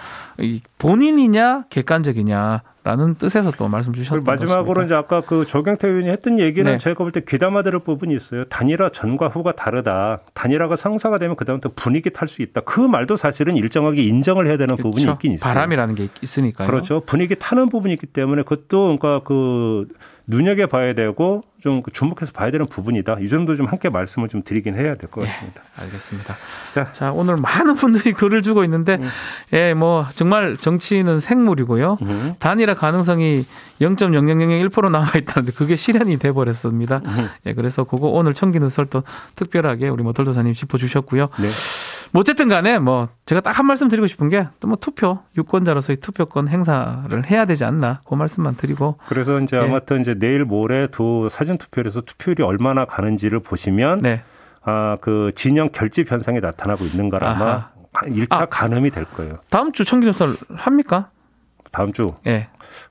이 0.40 0.60
본인이냐 0.78 1.64
객관적이냐 1.70 2.62
라는 2.84 3.16
뜻에서 3.16 3.50
또 3.52 3.68
말씀 3.68 3.92
주셨던 3.92 4.20
그리고 4.24 4.30
마지막으로 4.30 4.84
이제 4.84 4.94
아까 4.94 5.20
그 5.20 5.44
조경태 5.44 5.88
의원이 5.88 6.08
했던 6.08 6.38
얘기는 6.38 6.70
네. 6.70 6.78
제가 6.78 6.96
볼 6.96 7.10
때 7.10 7.20
귀담아 7.26 7.62
들을 7.62 7.80
부분이 7.80 8.14
있어요. 8.14 8.44
단일화 8.44 8.90
전과 8.90 9.28
후가 9.28 9.52
다르다. 9.52 10.20
단일화가 10.34 10.76
성사가 10.76 11.18
되면 11.18 11.36
그다음부터 11.36 11.74
분위기 11.74 12.10
탈 12.10 12.28
수 12.28 12.40
있다. 12.42 12.60
그 12.62 12.80
말도 12.80 13.16
사실은 13.16 13.56
일정하게 13.56 14.02
인정을 14.04 14.46
해야 14.46 14.56
되는 14.56 14.76
부분이 14.76 15.04
그렇죠. 15.04 15.12
있긴 15.14 15.32
있어요. 15.32 15.52
바람이라는 15.52 15.94
게 15.96 16.08
있으니까요. 16.22 16.66
그렇죠. 16.68 17.00
분위기 17.04 17.34
타는 17.36 17.68
부분이 17.68 17.92
있기 17.94 18.06
때문에 18.06 18.42
그것도 18.42 18.96
그러니까 18.98 19.20
그 19.24 19.86
눈여겨 20.30 20.66
봐야 20.66 20.92
되고 20.92 21.40
좀 21.62 21.82
주목해서 21.92 22.32
봐야 22.32 22.50
되는 22.50 22.66
부분이다. 22.66 23.16
이 23.20 23.28
점도 23.28 23.56
좀 23.56 23.66
함께 23.66 23.88
말씀을 23.88 24.28
좀 24.28 24.42
드리긴 24.44 24.74
해야 24.74 24.94
될 24.94 25.08
것 25.10 25.22
같습니다. 25.26 25.62
알겠습니다. 25.80 26.34
자. 26.74 26.92
자, 26.92 27.12
오늘 27.12 27.36
많은 27.36 27.74
분들이 27.76 28.12
글을 28.12 28.42
주고 28.42 28.62
있는데, 28.64 29.00
예, 29.54 29.72
뭐, 29.74 30.06
정말 30.14 30.56
정치는 30.58 31.18
생물이고요. 31.20 31.98
음. 32.02 32.34
단일화 32.38 32.74
가능성이 32.74 33.46
0.0001% 33.80 34.90
남아있다는데, 34.90 35.52
그게 35.56 35.74
실현이 35.76 36.18
돼버렸습니다. 36.18 37.00
음. 37.06 37.28
예, 37.46 37.54
그래서 37.54 37.84
그거 37.84 38.08
오늘 38.08 38.34
청기 38.34 38.60
누설 38.60 38.86
또 38.86 39.02
특별하게 39.34 39.88
우리 39.88 40.02
모털도사님 40.02 40.52
짚어주셨고요. 40.52 41.28
네. 41.40 41.48
뭐 42.12 42.20
어쨌든 42.20 42.48
간에 42.48 42.78
뭐, 42.78 43.08
제가 43.26 43.40
딱 43.40 43.58
한 43.58 43.66
말씀 43.66 43.88
드리고 43.88 44.06
싶은 44.06 44.28
게, 44.28 44.48
또 44.60 44.68
뭐 44.68 44.76
투표, 44.80 45.18
유권자로서의 45.36 45.96
투표권 45.98 46.48
행사를 46.48 47.30
해야 47.30 47.44
되지 47.44 47.64
않나, 47.64 48.00
그 48.08 48.14
말씀만 48.14 48.56
드리고, 48.56 48.98
그래서 49.08 49.40
이제 49.40 49.56
네. 49.58 49.64
아무튼 49.64 50.00
이제 50.00 50.14
내일 50.14 50.44
모레 50.44 50.88
두 50.88 51.28
사전 51.30 51.58
투표에서 51.58 52.00
투표율이 52.02 52.42
얼마나 52.42 52.84
가는지를 52.84 53.40
보시면 53.40 53.98
네. 53.98 54.22
아그 54.62 55.32
진영 55.34 55.70
결집 55.70 56.10
현상이 56.10 56.40
나타나고 56.40 56.84
있는 56.84 57.08
거라. 57.08 57.30
아마 57.30 57.68
일차 58.06 58.42
아. 58.42 58.46
가늠이 58.46 58.90
될 58.90 59.04
거예요. 59.04 59.38
다음 59.50 59.72
주 59.72 59.84
청기 59.84 60.06
누설 60.06 60.36
합니까? 60.54 61.10
다음 61.72 61.92
주 61.92 62.14
예. 62.26 62.48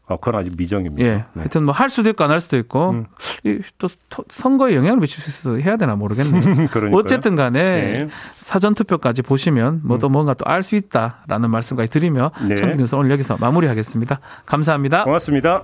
아, 0.07 0.15
그건 0.15 0.35
아직 0.35 0.53
미정입니다. 0.57 1.05
예. 1.05 1.11
네. 1.17 1.23
하여튼 1.35 1.63
뭐 1.63 1.73
할 1.73 1.89
수도 1.89 2.09
있고 2.09 2.23
안 2.23 2.31
할 2.31 2.39
수도 2.41 2.57
있고 2.57 2.91
음. 2.91 3.05
이또 3.43 3.89
선거에 4.29 4.75
영향을 4.75 4.99
미칠 4.99 5.21
수 5.21 5.29
있어 5.29 5.57
해야 5.57 5.75
되나 5.77 5.95
모르겠네요. 5.95 6.41
어쨌든 6.93 7.35
간에 7.35 7.59
네. 7.61 8.07
사전 8.35 8.73
투표까지 8.75 9.21
보시면 9.21 9.81
뭐또 9.83 10.09
뭔가 10.09 10.33
또 10.33 10.45
알 10.49 10.63
수 10.63 10.75
있다라는 10.75 11.49
말씀까지 11.49 11.89
드리며 11.89 12.31
네. 12.47 12.55
청기 12.55 12.77
뉴스 12.77 12.95
오늘 12.95 13.11
여기서 13.11 13.37
마무리하겠습니다. 13.39 14.19
감사합니다. 14.45 15.03
고맙습니다. 15.03 15.63